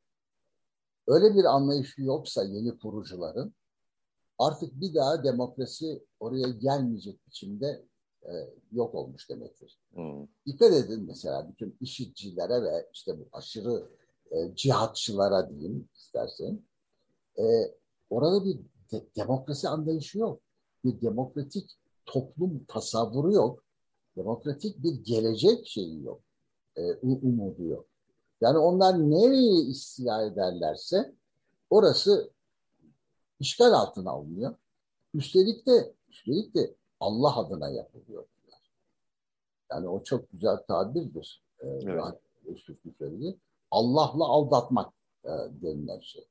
öyle 1.07 1.35
bir 1.35 1.43
anlayışı 1.43 2.01
yoksa 2.01 2.43
yeni 2.43 2.77
kurucuların 2.77 3.53
artık 4.39 4.81
bir 4.81 4.93
daha 4.93 5.23
demokrasi 5.23 6.03
oraya 6.19 6.49
gelmeyecek 6.49 7.27
biçimde 7.27 7.85
e, 8.23 8.31
yok 8.71 8.95
olmuş 8.95 9.29
demektir. 9.29 9.79
Hmm. 9.93 10.27
Dikkat 10.45 10.73
edin 10.73 11.03
mesela 11.07 11.49
bütün 11.51 11.77
işitçilere 11.81 12.63
ve 12.63 12.89
işte 12.93 13.19
bu 13.19 13.27
aşırı 13.31 13.89
e, 14.31 14.55
cihatçılara 14.55 15.49
diyeyim 15.49 15.89
istersen 15.95 16.61
e, 17.39 17.43
orada 18.09 18.45
bir 18.45 18.59
de, 18.91 19.05
demokrasi 19.15 19.69
anlayışı 19.69 20.19
yok. 20.19 20.41
Bir 20.85 21.01
demokratik 21.01 21.71
toplum 22.05 22.65
tasavvuru 22.67 23.33
yok. 23.33 23.63
Demokratik 24.17 24.83
bir 24.83 25.03
gelecek 25.03 25.67
şeyi 25.67 26.03
yok. 26.03 26.21
E, 26.75 26.93
umudu 26.93 27.63
yok. 27.63 27.85
Yani 28.41 28.57
onlar 28.57 29.11
nereyi 29.11 29.67
istila 29.67 30.25
ederlerse 30.25 31.13
orası 31.69 32.31
işgal 33.39 33.71
altına 33.73 34.11
alınıyor. 34.11 34.55
Üstelik 35.13 35.67
de 35.67 35.93
üstelik 36.09 36.55
de 36.55 36.75
Allah 36.99 37.37
adına 37.37 37.69
yapılıyor. 37.69 38.25
Yani 39.71 39.87
o 39.87 40.03
çok 40.03 40.31
güzel 40.31 40.57
tabirdir. 40.67 41.43
Ee, 41.59 41.67
evet. 41.67 42.03
söyledi. 42.99 43.37
Allah'la 43.71 44.25
aldatmak 44.25 44.93
e, 45.23 45.29
denilen 45.61 45.99
şey. 45.99 46.27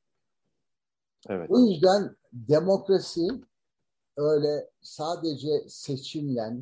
Evet. 1.28 1.50
O 1.50 1.58
yüzden 1.58 2.16
demokrasi 2.32 3.28
öyle 4.16 4.70
sadece 4.82 5.68
seçimle 5.68 6.52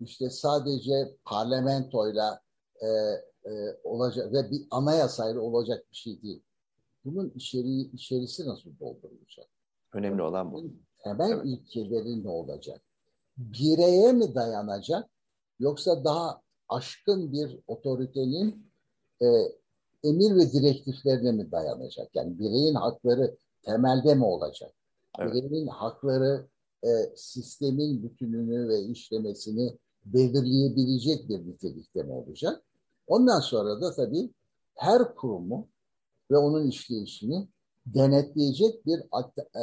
işte 0.00 0.30
sadece 0.30 1.16
parlamentoyla 1.24 2.40
e, 2.80 2.86
e, 3.50 3.78
olacak 3.84 4.32
ve 4.32 4.50
bir 4.50 4.66
anayasayla 4.70 5.40
olacak 5.40 5.84
bir 5.90 5.96
şey 5.96 6.22
değil. 6.22 6.42
Bunun 7.04 7.32
içeriği, 7.34 7.92
içerisi 7.92 8.46
nasıl 8.46 8.70
doldurulacak? 8.80 9.48
Önemli 9.92 10.22
olan 10.22 10.52
bu. 10.52 10.64
Temel 11.04 11.30
evet. 11.30 11.44
ilkeleri 11.44 12.24
ne 12.24 12.28
olacak? 12.28 12.80
Bireye 13.36 14.12
mi 14.12 14.34
dayanacak 14.34 15.10
yoksa 15.58 16.04
daha 16.04 16.40
aşkın 16.68 17.32
bir 17.32 17.58
otoritenin 17.66 18.66
e, 19.22 19.26
emir 20.04 20.36
ve 20.36 20.52
direktiflerine 20.52 21.32
mi 21.32 21.52
dayanacak? 21.52 22.10
Yani 22.14 22.38
bireyin 22.38 22.74
hakları 22.74 23.36
temelde 23.62 24.14
mi 24.14 24.24
olacak? 24.24 24.72
Evet. 25.18 25.34
Bireyin 25.34 25.66
hakları 25.66 26.46
e, 26.84 26.88
sistemin 27.16 28.02
bütününü 28.02 28.68
ve 28.68 28.80
işlemesini 28.80 29.78
belirleyebilecek 30.04 31.28
bir 31.28 31.46
nitelikte 31.46 32.02
mi 32.02 32.12
olacak? 32.12 32.62
Ondan 33.06 33.40
sonra 33.40 33.80
da 33.80 33.94
tabii 33.94 34.30
her 34.74 35.14
kurumu 35.14 35.68
ve 36.30 36.36
onun 36.36 36.68
işleyişini 36.68 37.48
denetleyecek 37.86 38.86
bir 38.86 39.00
e, 39.00 39.60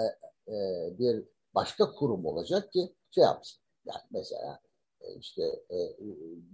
e, 0.53 0.57
bir 0.99 1.23
başka 1.55 1.91
kurum 1.91 2.25
olacak 2.25 2.71
ki 2.73 2.93
şey 3.11 3.23
yapsın. 3.23 3.59
Yani 3.85 4.01
mesela 4.11 4.59
e, 5.01 5.15
işte 5.19 5.43
e, 5.71 5.97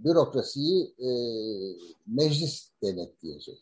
bürokrasiyi 0.04 0.96
e, 1.00 1.10
meclis 2.08 2.72
denetleyecek. 2.84 3.60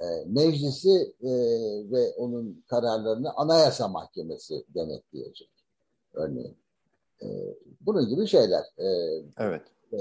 E, 0.00 0.04
meclisi 0.26 1.14
e, 1.20 1.30
ve 1.90 2.12
onun 2.16 2.64
kararlarını 2.66 3.32
anayasa 3.32 3.88
mahkemesi 3.88 4.64
denetleyecek. 4.74 5.50
Örneğin. 6.12 6.56
E, 7.22 7.26
bunun 7.80 8.08
gibi 8.08 8.26
şeyler. 8.26 8.64
E, 8.78 8.86
evet. 9.38 9.62
E, 9.92 9.98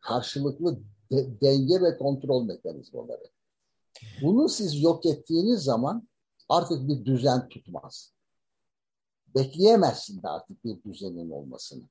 karşılıklı 0.00 0.78
de, 1.12 1.40
denge 1.40 1.82
ve 1.82 1.98
kontrol 1.98 2.44
mekanizmaları. 2.44 3.24
Bunu 4.22 4.48
siz 4.48 4.82
yok 4.82 5.06
ettiğiniz 5.06 5.62
zaman 5.62 6.07
artık 6.48 6.88
bir 6.88 7.04
düzen 7.04 7.48
tutmaz. 7.48 8.12
Bekleyemezsin 9.34 10.22
de 10.22 10.28
artık 10.28 10.64
bir 10.64 10.82
düzenin 10.82 11.30
olmasını. 11.30 11.82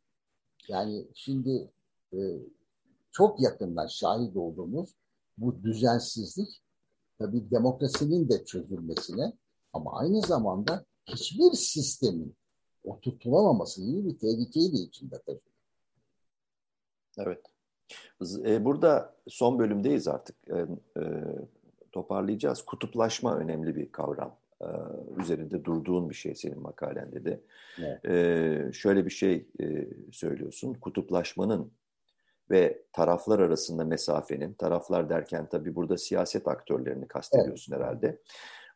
Yani 0.68 1.08
şimdi 1.14 1.72
e, 2.14 2.20
çok 3.12 3.42
yakından 3.42 3.88
şahit 3.88 4.36
olduğumuz 4.36 4.96
bu 5.38 5.64
düzensizlik 5.64 6.62
tabii 7.20 7.52
demokrasinin 7.52 8.30
de 8.30 8.46
çözülmesine 8.46 9.34
ama 9.74 10.00
aynı 10.00 10.22
zamanda 10.22 10.86
hiçbir 11.06 11.52
sistemin 11.52 12.36
oturtulamaması 12.84 13.86
gibi 13.86 14.06
bir 14.06 14.20
tehlikeyi 14.20 14.74
de 14.74 14.78
içinde 14.78 15.18
taşıyor. 15.20 15.42
Evet. 17.18 17.42
E, 18.46 18.66
burada 18.66 19.16
son 19.28 19.60
bölümdeyiz 19.60 20.08
artık. 20.08 20.36
E, 20.50 20.68
e, 21.02 21.04
toparlayacağız. 21.92 22.62
Kutuplaşma 22.62 23.38
önemli 23.38 23.76
bir 23.76 23.92
kavram. 23.92 24.38
Üzerinde 25.18 25.64
durduğun 25.64 26.10
bir 26.10 26.16
şey 26.16 26.36
senin 26.36 26.62
makalende 26.62 27.26
de. 27.26 27.42
Evet. 28.04 28.74
Şöyle 28.76 29.06
bir 29.06 29.12
şey 29.12 29.48
söylüyorsun. 30.12 30.74
Kutuplaşmanın 30.74 31.72
ve 32.52 32.84
taraflar 32.94 33.40
arasında 33.40 33.84
mesafenin, 33.84 34.54
taraflar 34.54 35.10
derken 35.10 35.50
tabii 35.50 35.76
burada 35.76 35.98
siyaset 35.98 36.48
aktörlerini 36.48 37.08
kastediyorsun 37.08 37.74
evet. 37.74 37.84
herhalde. 37.84 38.20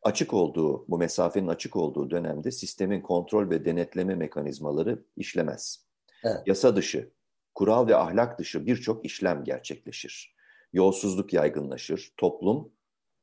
Açık 0.03 0.33
olduğu, 0.33 0.85
bu 0.87 0.97
mesafenin 0.97 1.47
açık 1.47 1.75
olduğu 1.75 2.09
dönemde 2.09 2.51
sistemin 2.51 3.01
kontrol 3.01 3.49
ve 3.49 3.65
denetleme 3.65 4.15
mekanizmaları 4.15 5.03
işlemez. 5.17 5.85
Evet. 6.23 6.41
Yasa 6.45 6.75
dışı, 6.75 7.11
kural 7.55 7.87
ve 7.87 7.95
ahlak 7.95 8.39
dışı 8.39 8.65
birçok 8.65 9.05
işlem 9.05 9.43
gerçekleşir. 9.43 10.35
Yolsuzluk 10.73 11.33
yaygınlaşır, 11.33 12.13
toplum 12.17 12.71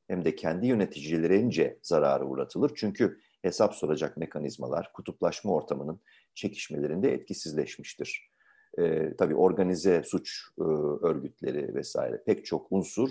hem 0.09 0.25
de 0.25 0.37
kendi 0.37 0.67
yöneticilerince 0.67 1.79
zararı 1.83 2.27
uğratılır. 2.27 2.73
Çünkü 2.75 3.21
hesap 3.43 3.75
soracak 3.75 4.17
mekanizmalar 4.17 4.93
kutuplaşma 4.93 5.53
ortamının 5.53 6.01
çekişmelerinde 6.35 7.13
etkisizleşmiştir. 7.13 8.31
E, 8.79 9.17
tabii 9.17 9.35
organize 9.35 10.03
suç 10.03 10.43
e, 10.59 10.63
örgütleri 11.03 11.75
vesaire 11.75 12.23
pek 12.27 12.47
çok 12.47 12.73
unsur 12.73 13.11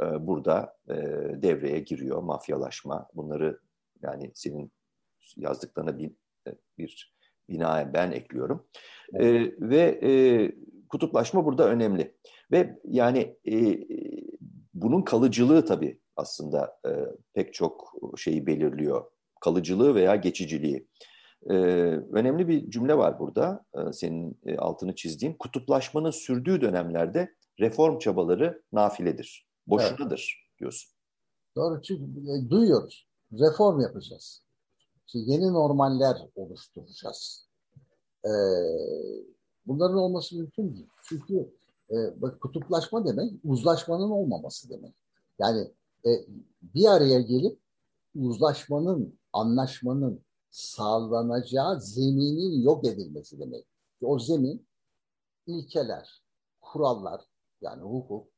e, 0.00 0.26
burada 0.26 0.76
e, 0.88 0.94
devreye 1.42 1.80
giriyor. 1.80 2.22
Mafyalaşma 2.22 3.08
bunları 3.14 3.60
yani 4.02 4.30
senin 4.34 4.72
yazdıklarına 5.36 5.98
bir, 5.98 6.10
e, 6.46 6.50
bir 6.78 7.16
binaen 7.48 7.92
ben 7.94 8.12
ekliyorum. 8.12 8.66
E, 9.14 9.52
ve 9.60 9.98
e, 10.02 10.10
kutuplaşma 10.88 11.44
burada 11.44 11.68
önemli. 11.68 12.16
Ve 12.52 12.78
yani 12.84 13.36
e, 13.48 13.78
bunun 14.74 15.02
kalıcılığı 15.02 15.64
tabii 15.64 16.00
aslında 16.16 16.78
e, 16.86 16.90
pek 17.34 17.54
çok 17.54 17.94
şeyi 18.16 18.46
belirliyor. 18.46 19.04
Kalıcılığı 19.40 19.94
veya 19.94 20.16
geçiciliği. 20.16 20.88
Ee, 21.50 21.54
önemli 22.12 22.48
bir 22.48 22.70
cümle 22.70 22.98
var 22.98 23.18
burada, 23.18 23.64
ee, 23.74 23.92
senin 23.92 24.40
e, 24.46 24.56
altını 24.56 24.94
çizdiğin. 24.94 25.34
Kutuplaşmanın 25.34 26.10
sürdüğü 26.10 26.60
dönemlerde 26.60 27.34
reform 27.60 27.98
çabaları 27.98 28.62
nafiledir, 28.72 29.48
boşunadır 29.66 30.38
evet. 30.40 30.58
diyorsun. 30.60 30.92
Doğru 31.56 31.82
çünkü 31.82 32.04
e, 32.04 32.50
duyuyoruz. 32.50 33.08
Reform 33.32 33.80
yapacağız. 33.80 34.42
İşte 35.06 35.18
yeni 35.18 35.52
normaller 35.52 36.16
oluşturacağız. 36.34 37.48
Ee, 38.24 38.30
bunların 39.66 39.96
olması 39.96 40.36
mümkün 40.36 40.74
değil. 40.74 40.88
Çünkü 41.08 41.54
e, 41.90 42.22
bak, 42.22 42.40
kutuplaşma 42.40 43.06
demek 43.06 43.32
uzlaşmanın 43.44 44.10
olmaması 44.10 44.70
demek. 44.70 44.94
Yani 45.38 45.68
e, 46.06 46.26
bir 46.62 46.86
araya 46.86 47.20
gelip 47.20 47.60
uzlaşmanın, 48.14 49.18
anlaşmanın 49.32 50.24
sağlanacağı 50.50 51.80
zeminin 51.80 52.62
yok 52.62 52.86
edilmesi 52.86 53.40
demek. 53.40 53.66
O 54.02 54.18
zemin 54.18 54.66
ilkeler, 55.46 56.22
kurallar 56.60 57.24
yani 57.60 57.82
hukuk 57.82 58.28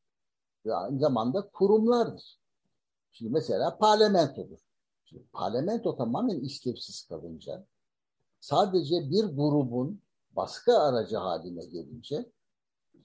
ve 0.67 0.75
aynı 0.75 0.99
zamanda 0.99 1.49
kurumlardır. 1.49 2.39
Şimdi 3.13 3.33
mesela 3.33 3.79
parlamentodur. 3.79 4.59
Şimdi 5.05 5.23
parlamento 5.33 5.97
tamamen 5.97 6.41
işlevsiz 6.41 7.03
kalınca 7.03 7.67
sadece 8.41 9.11
bir 9.11 9.25
grubun 9.25 10.03
baskı 10.37 10.79
aracı 10.79 11.17
haline 11.17 11.65
gelince 11.65 12.33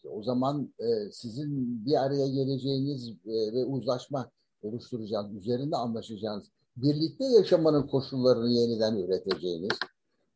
o 0.10 0.24
zaman 0.24 0.74
e, 0.80 1.12
sizin 1.12 1.86
bir 1.86 2.04
araya 2.04 2.28
geleceğiniz 2.28 3.10
e, 3.10 3.54
ve 3.54 3.66
uzlaşma 3.66 4.32
oluşturacağınız, 4.64 5.36
üzerinde 5.36 5.76
anlaşacağınız, 5.76 6.48
birlikte 6.78 7.26
yaşamanın 7.26 7.88
koşullarını 7.88 8.50
yeniden 8.50 8.96
üreteceğiniz, 8.96 9.80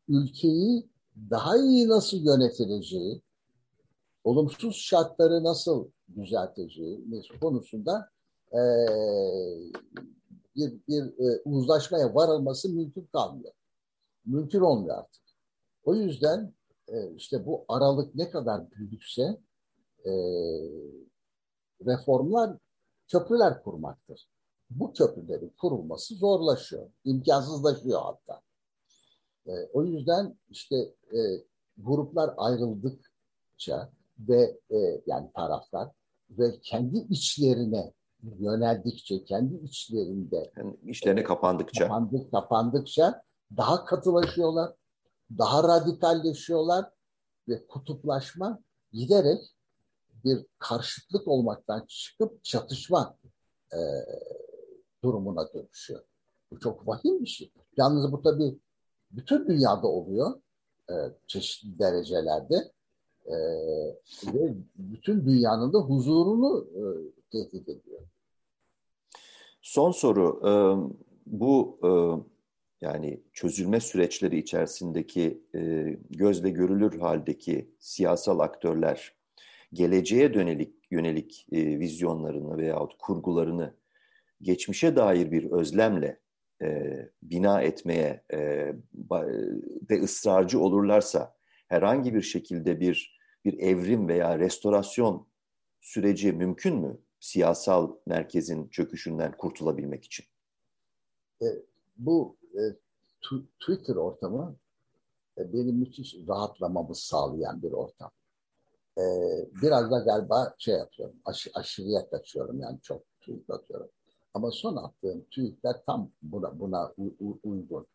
ülkeyi 0.08 0.90
daha 1.30 1.58
iyi 1.58 1.88
nasıl 1.88 2.18
yönetileceği, 2.18 3.22
olumsuz 4.24 4.76
şartları 4.76 5.44
nasıl 5.44 5.88
düzelteceği 6.16 7.24
konusunda 7.42 8.10
e, 8.52 8.62
bir, 10.56 10.74
bir 10.88 11.04
e, 11.04 11.42
uzlaşmaya 11.46 12.16
varılması 12.16 12.70
mümkün 12.70 13.06
kalmıyor. 13.06 13.54
Mümkün 14.26 14.60
olmuyor 14.60 14.98
artık. 14.98 15.22
O 15.84 15.96
yüzden 15.96 16.54
e, 16.88 17.13
işte 17.16 17.46
bu 17.46 17.66
aralık 17.68 18.16
ne 18.16 18.30
kadar 18.30 18.72
büyükse 18.72 19.38
e, 20.06 20.12
reformlar 21.86 22.58
köprüler 23.08 23.63
kurmaktır. 23.63 24.30
Bu 24.70 24.93
köprülerin 24.93 25.54
kurulması 25.58 26.15
zorlaşıyor, 26.15 26.89
imkansızlaşıyor 27.04 28.02
hatta. 28.02 28.41
E, 29.48 29.52
o 29.74 29.84
yüzden 29.84 30.38
işte 30.50 30.76
e, 31.13 31.20
gruplar 31.78 32.34
ayrıldıkça 32.38 33.89
ve 34.20 34.60
e, 34.72 35.02
yani 35.06 35.32
taraflar 35.36 35.91
ve 36.30 36.60
kendi 36.62 36.98
içlerine 36.98 37.93
yöneldikçe, 38.24 39.24
kendi 39.24 39.56
içlerinde 39.56 40.52
yani 40.58 40.78
işlerine 40.84 41.24
kapandıkça 41.24 41.84
kapandık, 41.84 42.32
kapandıkça 42.32 43.24
daha 43.58 43.86
katılaşıyorlar, 43.86 44.74
daha 45.38 45.63
radikalleşiyorlar 45.63 46.86
ve 47.48 47.67
kutuplaşma 47.67 48.60
giderek 48.91 49.57
bir 50.23 50.45
karşıtlık 50.60 51.27
olmaktan 51.27 51.86
çıkıp 51.88 52.43
çatışma 52.43 53.17
e, 53.73 53.80
durumuna 55.03 55.53
dönüşüyor. 55.53 56.01
Bu 56.51 56.60
çok 56.60 56.88
vahim 56.88 57.21
bir 57.21 57.30
şey. 57.30 57.51
Yalnız 57.77 58.12
bu 58.12 58.21
tabii 58.21 58.60
bütün 59.12 59.47
dünyada 59.47 59.88
oluyor 59.88 60.41
e, 60.89 60.95
çeşitli 61.27 61.80
derecelerde 61.80 62.71
e, 63.25 63.36
ve 64.34 64.53
bütün 64.75 65.25
dünyanın 65.25 65.73
da 65.73 65.80
huzurunu 65.80 66.67
e, 66.75 66.82
tehdit 67.32 67.69
ediyor. 67.69 68.01
Son 69.62 69.91
soru, 69.91 70.41
e, 70.43 70.51
bu 71.25 71.80
e, 71.84 71.89
yani 72.86 73.23
çözülme 73.34 73.80
süreçleri 73.80 74.38
içerisindeki 74.38 75.43
e, 75.56 75.60
gözle 76.10 76.49
görülür 76.49 76.99
haldeki 76.99 77.71
siyasal 77.80 78.39
aktörler 78.39 79.16
geleceğe 79.73 80.34
dönelik 80.34 80.75
yönelik 80.91 81.47
e, 81.51 81.80
vizyonlarını 81.80 82.58
veyahut 82.58 82.97
kurgularını 82.97 83.73
geçmişe 84.41 84.95
dair 84.95 85.32
bir 85.32 85.51
özlemle 85.51 86.19
e, 86.62 86.97
bina 87.23 87.62
etmeye 87.62 88.23
e, 88.34 88.38
de 89.89 90.01
ısrarcı 90.01 90.60
olurlarsa 90.60 91.36
herhangi 91.67 92.13
bir 92.13 92.21
şekilde 92.21 92.80
bir 92.80 93.17
bir 93.45 93.60
evrim 93.60 94.08
veya 94.08 94.39
restorasyon 94.39 95.27
süreci 95.82 96.32
mümkün 96.32 96.75
mü 96.75 96.97
siyasal 97.19 97.95
merkezin 98.06 98.67
çöküşünden 98.67 99.38
kurtulabilmek 99.38 100.06
için? 100.06 100.25
E, 101.41 101.45
bu 101.97 102.38
e, 102.53 102.62
Twitter 103.60 103.95
ortamı 103.95 104.56
e, 105.38 105.53
benim 105.53 105.75
müthiş 105.75 106.15
rahatlamamı 106.27 106.95
sağlayan 106.95 107.62
bir 107.62 107.71
ortam. 107.71 108.12
E, 108.98 109.04
biraz 109.62 109.92
da 109.92 110.00
galiba 110.00 110.56
şey 110.58 110.76
yapıyorum, 110.76 111.16
aş, 111.26 111.48
aşırıya 111.54 112.10
kaçıyorum 112.10 112.60
yani 112.60 112.80
çok 112.82 113.04
tweet 113.20 113.50
atıyorum. 113.50 113.90
Ama 114.34 114.52
son 114.52 114.76
attığım 114.76 115.22
tweetler 115.22 115.76
tam 115.86 116.12
buna, 116.22 116.60
buna 116.60 116.94
u, 116.98 117.16
u, 117.20 117.40
uygun. 117.44 117.88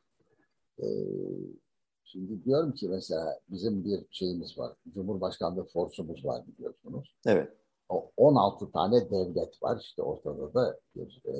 E, 0.78 0.86
şimdi 2.04 2.44
diyorum 2.44 2.72
ki 2.72 2.88
mesela 2.88 3.40
bizim 3.50 3.84
bir 3.84 4.06
şeyimiz 4.10 4.58
var, 4.58 4.76
Cumhurbaşkanlığı 4.94 5.64
forsumuz 5.64 6.24
var 6.24 6.44
biliyorsunuz. 6.46 7.14
Evet. 7.26 7.52
O 7.88 8.10
16 8.16 8.70
tane 8.72 9.10
devlet 9.10 9.62
var. 9.62 9.80
İşte 9.80 10.02
ortada 10.02 10.54
da 10.54 10.80
bir 10.96 11.22
e, 11.26 11.32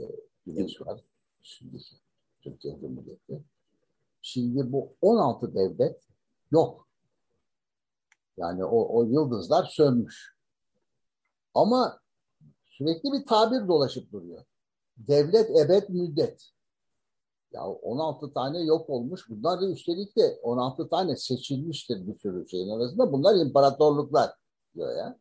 güneş 0.47 0.81
var. 0.81 1.01
Şimdi 1.43 1.77
Türkiye 2.41 2.81
Cumhuriyeti. 2.81 3.43
Şimdi 4.23 4.73
bu 4.73 4.93
16 5.03 5.55
devlet 5.55 6.01
yok. 6.51 6.89
Yani 8.37 8.65
o, 8.65 8.99
o 8.99 9.05
yıldızlar 9.05 9.65
sönmüş. 9.65 10.37
Ama 11.55 12.01
sürekli 12.67 13.13
bir 13.13 13.27
tabir 13.27 13.69
dolaşıp 13.69 14.13
duruyor. 14.13 14.45
Devlet 14.97 15.51
ebed 15.51 15.89
müddet. 15.89 16.49
Ya 17.53 17.67
16 17.67 18.33
tane 18.33 18.61
yok 18.61 18.91
olmuş. 18.91 19.31
Bunlar 19.31 19.61
da 19.61 19.69
üstelik 19.69 20.17
de 20.17 20.41
16 20.43 20.89
tane 20.89 21.17
seçilmiştir 21.17 22.07
bir 22.07 22.19
sürü 22.19 22.49
şeyin 22.49 22.71
arasında. 22.71 23.13
Bunlar 23.13 23.35
imparatorluklar 23.47 24.31
diyor 24.75 24.97
ya. 24.97 25.19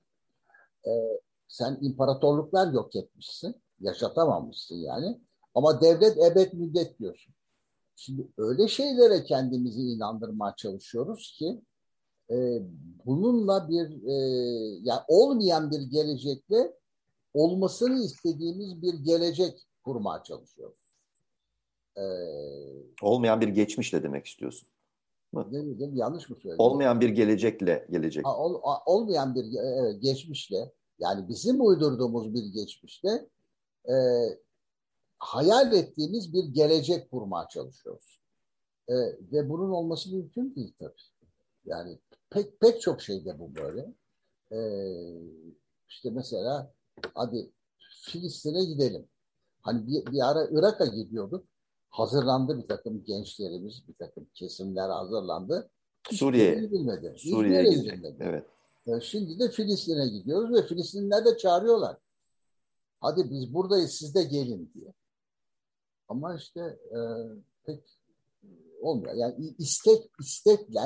Ee, 0.88 1.20
sen 1.48 1.78
imparatorluklar 1.82 2.74
yok 2.74 2.96
etmişsin. 2.96 3.62
Yaşatamamışsın 3.80 4.76
yani. 4.76 5.22
Ama 5.56 5.82
devlet 5.82 6.18
ebed 6.18 6.54
müddet 6.54 7.00
diyorsun. 7.00 7.34
Şimdi 7.96 8.28
öyle 8.38 8.68
şeylere 8.68 9.24
kendimizi 9.24 9.82
inandırmaya 9.82 10.56
çalışıyoruz 10.56 11.36
ki 11.40 11.62
e, 12.32 12.62
bununla 13.06 13.70
bir 13.70 14.08
e, 14.08 14.14
yani 14.84 15.02
olmayan 15.08 15.72
bir 15.72 15.82
gelecekle 15.82 16.74
olmasını 17.34 18.04
istediğimiz 18.04 18.82
bir 18.82 18.94
gelecek 18.94 19.68
kurmaya 19.84 20.24
çalışıyoruz. 20.24 20.92
Ee, 21.98 22.02
olmayan 23.02 23.42
bir 23.42 23.48
geçmişle 23.48 24.04
demek 24.04 24.26
istiyorsun. 24.26 24.68
Ne 25.34 25.66
dedim? 25.66 25.96
Yanlış 25.96 26.30
mı 26.30 26.36
söyledim? 26.36 26.60
Olmayan 26.60 27.02
bir 27.02 27.10
gelecekle 27.10 27.88
gelecek. 27.92 28.26
Ha, 28.26 28.38
ol, 28.38 28.62
olmayan 28.86 29.36
bir 29.36 29.46
evet, 29.60 30.02
geçmişle 30.02 30.72
yani 31.00 31.28
bizim 31.30 31.66
uydurduğumuz 31.66 32.34
bir 32.34 32.46
geçmişle 32.46 33.28
e, 33.90 33.96
hayal 35.18 35.74
ettiğimiz 35.74 36.34
bir 36.34 36.44
gelecek 36.44 37.12
kurmaya 37.12 37.48
çalışıyoruz. 37.48 38.22
E, 38.88 38.96
ve 39.32 39.50
bunun 39.50 39.72
olması 39.72 40.16
mümkün 40.16 40.56
değil 40.56 40.74
tabii. 40.80 41.02
Yani 41.66 42.00
pek 42.32 42.60
pek 42.60 42.82
çok 42.82 43.02
şeyde 43.02 43.40
bu 43.40 43.56
böyle. 43.56 43.94
E, 44.52 44.60
işte 45.90 46.10
mesela 46.10 46.74
hadi 47.14 47.52
Filistin'e 48.04 48.66
gidelim. 48.66 49.08
Hani 49.62 49.88
bir, 49.88 50.12
bir 50.12 50.30
ara 50.32 50.48
Irak'a 50.52 50.86
gidiyorduk. 50.86 51.46
Hazırlandı 51.90 52.58
bir 52.64 52.68
takım 52.68 53.04
gençlerimiz, 53.04 53.88
bir 53.88 53.94
takım 53.94 54.28
kesimler 54.34 54.90
hazırlandı. 54.90 55.70
Suriye. 56.12 56.56
Gidilmedi. 56.56 57.16
Suriye'ye 57.18 57.74
gidilmedi. 57.74 58.18
Evet. 58.20 58.46
E, 58.88 59.02
şimdi 59.02 59.40
de 59.40 59.50
Filistin'e 59.50 60.08
gidiyoruz 60.08 60.56
ve 60.56 60.68
Filistinliler 60.68 61.26
de 61.26 61.38
çağırıyorlar. 61.38 61.98
Hadi 63.02 63.32
biz 63.32 63.54
buradayız 63.54 63.92
siz 63.92 64.16
de 64.16 64.24
gelin 64.24 64.72
diye. 64.74 64.94
Ama 66.08 66.36
işte 66.36 66.62
e, 66.92 67.00
pek 67.64 67.84
olmuyor. 68.82 69.14
Yani 69.14 69.56
istek 69.58 70.12
istekle 70.20 70.80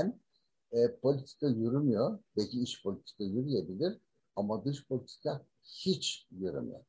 e, 0.72 0.95
politika 0.95 1.47
yürümüyor. 1.47 2.20
Belki 2.38 2.61
iç 2.61 2.84
politika 2.84 3.24
yürüyebilir 3.24 3.97
ama 4.36 4.66
dış 4.66 4.88
politika 4.88 5.45
hiç 5.63 6.28
yürümüyor. 6.32 6.80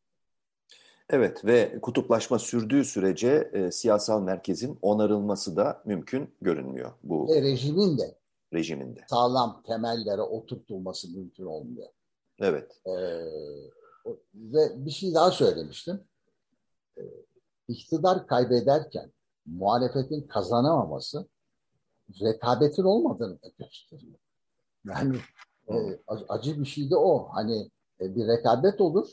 Evet 1.11 1.45
ve 1.45 1.81
kutuplaşma 1.81 2.39
sürdüğü 2.39 2.85
sürece 2.85 3.51
e, 3.53 3.71
siyasal 3.71 4.23
merkezin 4.23 4.79
onarılması 4.83 5.57
da 5.57 5.83
mümkün 5.85 6.35
görünmüyor 6.41 6.93
bu 7.03 7.29
ve 7.29 7.43
rejimin 7.43 7.99
de 7.99 8.19
rejiminde. 8.55 9.05
sağlam 9.11 9.63
temellere 9.67 10.23
oturtulması 10.23 11.11
mümkün 11.11 11.45
olmuyor. 11.45 11.89
Evet. 12.39 12.81
Ee, 12.87 12.93
ve 14.35 14.85
bir 14.85 14.91
şey 14.91 15.15
daha 15.15 15.31
söylemiştim. 15.31 16.01
Ee, 16.99 17.03
iktidar 17.69 18.27
kaybederken 18.27 19.13
muhalefetin 19.47 20.27
kazanamaması 20.27 21.29
rekabetin 22.21 22.83
olmadığını 22.83 23.39
gösteriyor. 23.59 24.19
Yani 24.85 25.17
e, 25.69 25.75
acı 26.29 26.61
bir 26.61 26.67
şey 26.67 26.91
de 26.91 26.97
o. 26.97 27.29
Hani 27.33 27.71
e, 28.01 28.17
bir 28.17 28.27
rekabet 28.27 28.81
olur. 28.81 29.09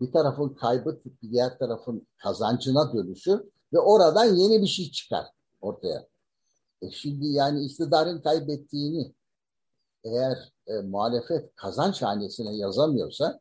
Bir 0.00 0.12
tarafın 0.12 0.48
kaybı 0.48 1.00
diğer 1.22 1.58
tarafın 1.58 2.06
kazancına 2.18 2.92
dönüşür 2.94 3.40
ve 3.72 3.78
oradan 3.78 4.24
yeni 4.24 4.62
bir 4.62 4.66
şey 4.66 4.90
çıkar 4.90 5.26
ortaya. 5.60 6.06
E 6.82 6.90
şimdi 6.90 7.26
yani 7.26 7.64
iktidarın 7.64 8.20
kaybettiğini 8.20 9.14
eğer 10.04 10.52
e, 10.66 10.72
muhalefet 10.72 11.54
kazanç 11.56 12.02
hanesine 12.02 12.56
yazamıyorsa 12.56 13.40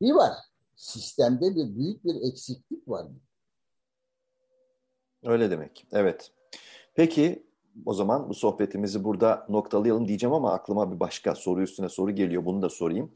bir 0.00 0.12
var. 0.12 0.32
Sistemde 0.76 1.56
bir 1.56 1.76
büyük 1.76 2.04
bir 2.04 2.14
eksiklik 2.28 2.88
var. 2.88 3.06
Öyle 5.22 5.50
demek. 5.50 5.86
Evet. 5.92 6.32
Peki 6.94 7.47
o 7.86 7.94
zaman 7.94 8.28
bu 8.28 8.34
sohbetimizi 8.34 9.04
burada 9.04 9.46
noktalayalım 9.48 10.08
diyeceğim 10.08 10.34
ama 10.34 10.52
aklıma 10.52 10.92
bir 10.94 11.00
başka 11.00 11.34
soru 11.34 11.62
üstüne 11.62 11.88
soru 11.88 12.10
geliyor. 12.10 12.44
Bunu 12.44 12.62
da 12.62 12.68
sorayım. 12.68 13.12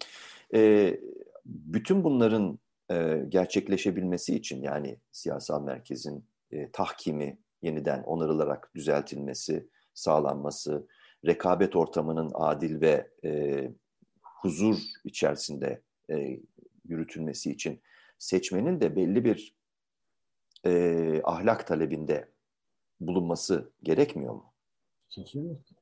Ee, 0.55 1.01
bütün 1.47 2.05
bunların 2.05 2.59
e, 2.91 3.25
gerçekleşebilmesi 3.29 4.37
için 4.37 4.63
yani 4.63 4.99
siyasal 5.13 5.63
merkezin 5.63 6.25
e, 6.51 6.71
tahkimi 6.71 7.39
yeniden 7.63 8.03
onarılarak 8.03 8.71
düzeltilmesi, 8.75 9.69
sağlanması, 9.95 10.87
rekabet 11.27 11.77
ortamının 11.77 12.31
adil 12.35 12.81
ve 12.81 13.11
e, 13.25 13.71
huzur 14.23 14.77
içerisinde 15.05 15.83
e, 16.11 16.41
yürütülmesi 16.85 17.51
için 17.53 17.81
seçmenin 18.19 18.81
de 18.81 18.97
belli 18.97 19.25
bir 19.25 19.57
e, 20.67 21.21
ahlak 21.25 21.67
talebinde 21.67 22.29
bulunması 23.01 23.73
gerekmiyor 23.83 24.35
mu? 24.35 24.52
Kesinlikle. 25.15 25.77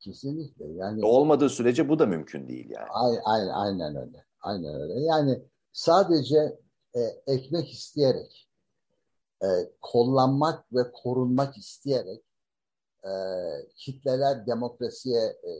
Kesinlikle. 0.00 0.64
Yani 0.72 1.04
olmadığı 1.04 1.48
sürece 1.48 1.88
bu 1.88 1.98
da 1.98 2.06
mümkün 2.06 2.48
değil 2.48 2.70
yani. 2.70 2.88
Aynen, 3.24 3.48
aynen 3.48 3.96
öyle. 3.96 4.24
Aynen 4.40 4.74
öyle. 4.80 5.00
Yani 5.00 5.42
sadece 5.72 6.58
e, 6.94 7.00
ekmek 7.26 7.72
isteyerek, 7.72 8.48
e, 9.42 9.46
kollanmak 9.80 10.72
ve 10.72 10.92
korunmak 10.92 11.58
isteyerek 11.58 12.24
e, 13.04 13.12
kitleler 13.76 14.46
demokrasiye 14.46 15.20
e, 15.20 15.50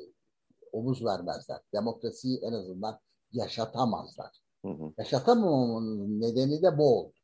omuz 0.72 1.04
vermezler. 1.04 1.60
Demokrasiyi 1.74 2.38
en 2.38 2.52
azından 2.52 3.00
yaşatamazlar. 3.32 4.40
Hı 4.64 4.68
hı. 4.68 4.92
Yaşatamamamın 4.98 6.20
nedeni 6.20 6.62
de 6.62 6.78
bu 6.78 6.98
oldu. 6.98 7.14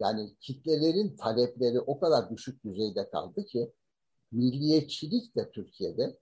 Yani 0.00 0.36
kitlelerin 0.40 1.16
talepleri 1.16 1.80
o 1.80 2.00
kadar 2.00 2.30
düşük 2.30 2.64
düzeyde 2.64 3.10
kaldı 3.10 3.44
ki 3.44 3.72
milliyetçilik 4.32 5.36
de 5.36 5.50
Türkiye'de 5.50 6.18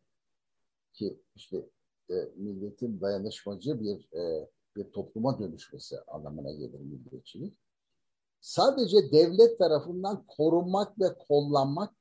ki 0.93 1.23
işte 1.35 1.69
e, 2.11 2.15
milletin 2.37 3.01
dayanışmacı 3.01 3.81
bir 3.81 4.13
e, 4.13 4.51
bir 4.77 4.93
topluma 4.93 5.39
dönüşmesi 5.39 6.01
anlamına 6.01 6.53
gelir 6.53 6.81
milliyetçilik. 6.81 7.55
Sadece 8.41 9.13
devlet 9.13 9.59
tarafından 9.59 10.25
korunmak 10.27 11.01
ve 11.01 11.19
kollanmak 11.19 11.95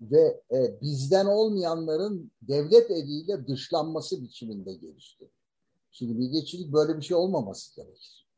ve 0.00 0.42
e, 0.52 0.80
bizden 0.80 1.26
olmayanların 1.26 2.32
devlet 2.42 2.90
eliyle 2.90 3.46
dışlanması 3.46 4.22
biçiminde 4.22 4.74
gelişti. 4.74 5.30
Şimdi 5.90 6.14
milliyetçilik 6.14 6.72
böyle 6.72 6.96
bir 6.96 7.02
şey 7.02 7.16
olmaması 7.16 7.76
gerekir. 7.76 8.28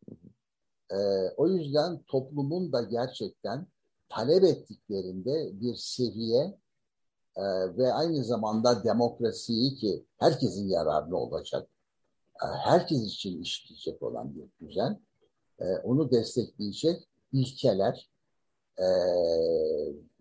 E, 0.90 0.96
o 1.36 1.48
yüzden 1.48 2.02
toplumun 2.02 2.72
da 2.72 2.82
gerçekten 2.82 3.66
talep 4.08 4.44
ettiklerinde 4.44 5.60
bir 5.60 5.74
seviye 5.74 6.58
e, 7.36 7.42
ve 7.76 7.92
aynı 7.92 8.24
zamanda 8.24 8.84
demokrasiyi 8.84 9.74
ki 9.74 10.04
herkesin 10.18 10.68
yararlı 10.68 11.16
olacak, 11.16 11.68
e, 12.42 12.46
herkes 12.46 13.02
için 13.02 13.42
işleyecek 13.42 14.02
olan 14.02 14.34
bir 14.34 14.66
düzen, 14.66 15.00
e, 15.58 15.64
onu 15.64 16.10
destekleyecek 16.10 17.08
ilkeler 17.32 18.10
e, 18.78 18.86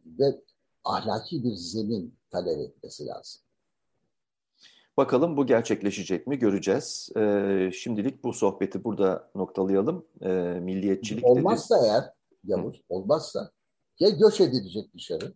ve 0.05 0.41
ahlaki 0.83 1.43
bir 1.43 1.55
zemin 1.55 2.15
talep 2.31 2.59
etmesi 2.59 3.05
lazım. 3.05 3.41
Bakalım 4.97 5.37
bu 5.37 5.45
gerçekleşecek 5.45 6.27
mi 6.27 6.39
göreceğiz. 6.39 7.09
Ee, 7.17 7.71
şimdilik 7.73 8.23
bu 8.23 8.33
sohbeti 8.33 8.83
burada 8.83 9.29
noktalayalım. 9.35 10.05
Ee, 10.21 10.29
milliyetçilik 10.61 11.25
Olmazsa 11.25 11.75
dedi. 11.75 11.85
eğer 11.85 12.13
Yavuz, 12.43 12.81
olmazsa 12.89 13.51
ya 13.99 14.09
göç 14.09 14.41
edilecek 14.41 14.93
dışarı 14.93 15.33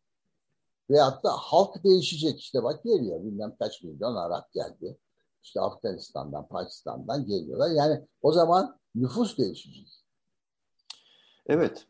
veyahut 0.90 1.24
da 1.24 1.30
halk 1.32 1.84
değişecek. 1.84 2.40
işte 2.40 2.64
bak 2.64 2.84
geliyor 2.84 3.24
bilmem 3.24 3.56
kaç 3.60 3.84
milyon 3.84 4.16
Arap 4.16 4.54
geldi. 4.54 4.98
İşte 5.44 5.62
Afganistan'dan, 5.62 6.48
Pakistan'dan 6.48 7.26
geliyorlar. 7.26 7.70
Yani 7.72 8.08
o 8.22 8.32
zaman 8.32 8.80
nüfus 8.96 9.38
değişecek. 9.38 9.88
Evet. 11.48 11.88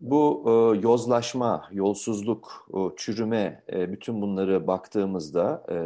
Bu 0.00 0.44
e, 0.46 0.78
yozlaşma, 0.78 1.68
yolsuzluk, 1.72 2.68
e, 2.74 2.78
çürüme, 2.96 3.64
e, 3.72 3.92
bütün 3.92 4.22
bunları 4.22 4.66
baktığımızda 4.66 5.66
e, 5.68 5.76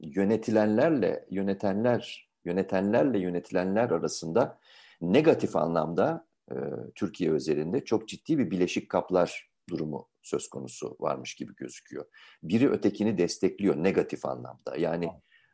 yönetilenlerle 0.00 1.26
yönetenler, 1.30 2.30
yönetenlerle 2.44 3.18
yönetilenler 3.18 3.90
arasında 3.90 4.58
negatif 5.00 5.56
anlamda 5.56 6.26
e, 6.50 6.54
Türkiye 6.94 7.32
özelinde 7.32 7.84
çok 7.84 8.08
ciddi 8.08 8.38
bir 8.38 8.50
bileşik 8.50 8.88
kaplar 8.88 9.50
durumu 9.68 10.08
söz 10.24 10.48
konusu 10.48 10.96
varmış 11.00 11.34
gibi 11.34 11.54
gözüküyor. 11.54 12.04
Biri 12.42 12.70
ötekini 12.70 13.18
destekliyor 13.18 13.76
negatif 13.76 14.24
anlamda. 14.24 14.76
Yani 14.76 15.10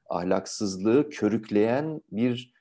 ahlaksızlığı 0.08 1.10
körükleyen 1.10 2.02
bir 2.12 2.60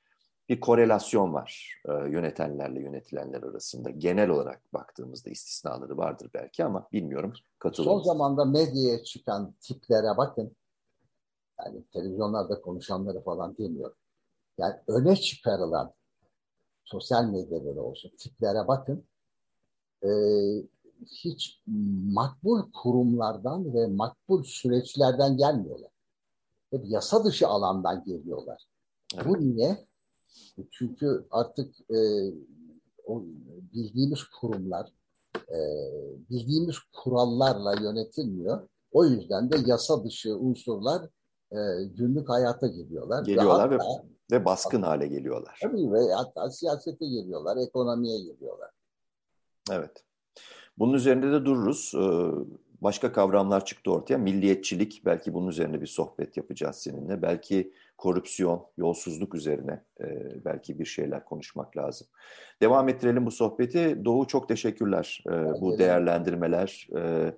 bir 0.50 0.60
korelasyon 0.60 1.34
var 1.34 1.82
e, 1.86 1.92
yönetenlerle 1.92 2.82
yönetilenler 2.82 3.44
arasında. 3.44 3.90
Genel 3.90 4.30
olarak 4.30 4.74
baktığımızda 4.74 5.30
istisnaları 5.30 5.98
vardır 5.98 6.30
belki 6.34 6.66
ama 6.66 6.88
bilmiyorum. 6.94 7.34
Katılır 7.60 7.86
Son 7.86 8.04
zamanda 8.04 8.46
medyaya 8.46 9.04
çıkan 9.04 9.54
tiplere 9.62 10.18
bakın. 10.18 10.56
Yani 11.60 11.84
televizyonlarda 11.94 12.62
konuşanları 12.62 13.22
falan 13.22 13.58
demiyorum. 13.58 13.98
Yani 14.58 14.76
öne 14.88 15.16
çıkarılan 15.16 15.94
sosyal 16.84 17.26
medyada 17.26 17.82
olsun 17.82 18.12
tiplere 18.18 18.68
bakın. 18.68 19.06
E, 20.04 20.10
hiç 21.06 21.62
makbul 22.14 22.72
kurumlardan 22.72 23.74
ve 23.74 23.88
makbul 23.88 24.44
süreçlerden 24.44 25.38
gelmiyorlar. 25.38 25.92
Hep 26.72 26.86
yasa 26.86 27.26
dışı 27.26 27.48
alandan 27.48 28.04
geliyorlar. 28.04 28.64
Evet. 29.16 29.26
Bu 29.26 29.40
niye? 29.40 29.86
Çünkü 30.72 31.26
artık 31.32 31.76
e, 31.92 32.00
o 33.06 33.24
bildiğimiz 33.74 34.24
kurumlar 34.24 34.90
e, 35.36 35.60
bildiğimiz 36.30 36.76
kurallarla 36.94 37.82
yönetilmiyor. 37.82 38.70
O 38.92 39.06
yüzden 39.06 39.52
de 39.52 39.58
yasa 39.66 40.04
dışı 40.04 40.38
unsurlar 40.38 41.10
e, 41.52 41.58
günlük 41.84 42.30
hayata 42.30 42.68
geliyorlar. 42.68 43.26
Geliyorlar 43.26 43.72
ve, 43.72 43.78
hatta, 43.78 44.04
ve, 44.32 44.36
ve 44.36 44.46
baskın 44.46 44.82
hale 44.82 45.08
geliyorlar. 45.08 45.60
Tabii 45.62 45.92
ve 45.92 46.14
hatta 46.14 46.52
siyasete 46.52 47.08
geliyorlar, 47.08 47.58
ekonomiye 47.58 48.20
geliyorlar. 48.20 48.70
Evet. 49.72 50.04
Bunun 50.80 50.94
üzerinde 50.94 51.32
de 51.32 51.46
dururuz. 51.46 51.94
Ee, 51.96 52.00
başka 52.82 53.12
kavramlar 53.12 53.66
çıktı 53.66 53.92
ortaya. 53.92 54.18
Milliyetçilik, 54.18 55.02
belki 55.06 55.34
bunun 55.34 55.48
üzerine 55.48 55.82
bir 55.82 55.88
sohbet 55.88 56.38
yapacağız 56.38 56.76
seninle. 56.76 57.22
Belki 57.22 57.74
korupsiyon, 57.98 58.66
yolsuzluk 58.78 59.36
üzerine 59.36 59.84
e, 60.02 60.06
belki 60.46 60.80
bir 60.80 60.86
şeyler 60.86 61.26
konuşmak 61.26 61.78
lazım. 61.78 62.08
Devam 62.62 62.90
ettirelim 62.90 63.26
bu 63.26 63.32
sohbeti. 63.32 64.06
Doğu 64.06 64.28
çok 64.28 64.50
teşekkürler 64.50 65.24
e, 65.28 65.32
bu 65.62 65.80
değerlendirmeler 65.80 66.88
e, 66.98 67.34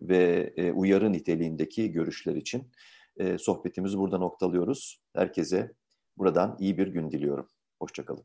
ve 0.00 0.52
uyarı 0.74 1.12
niteliğindeki 1.12 1.92
görüşler 1.92 2.34
için. 2.34 2.70
Sohbetimizi 3.38 3.98
burada 3.98 4.18
noktalıyoruz. 4.18 5.00
Herkese 5.14 5.72
buradan 6.18 6.56
iyi 6.60 6.78
bir 6.78 6.86
gün 6.86 7.10
diliyorum. 7.10 7.48
Hoşçakalın. 7.78 8.24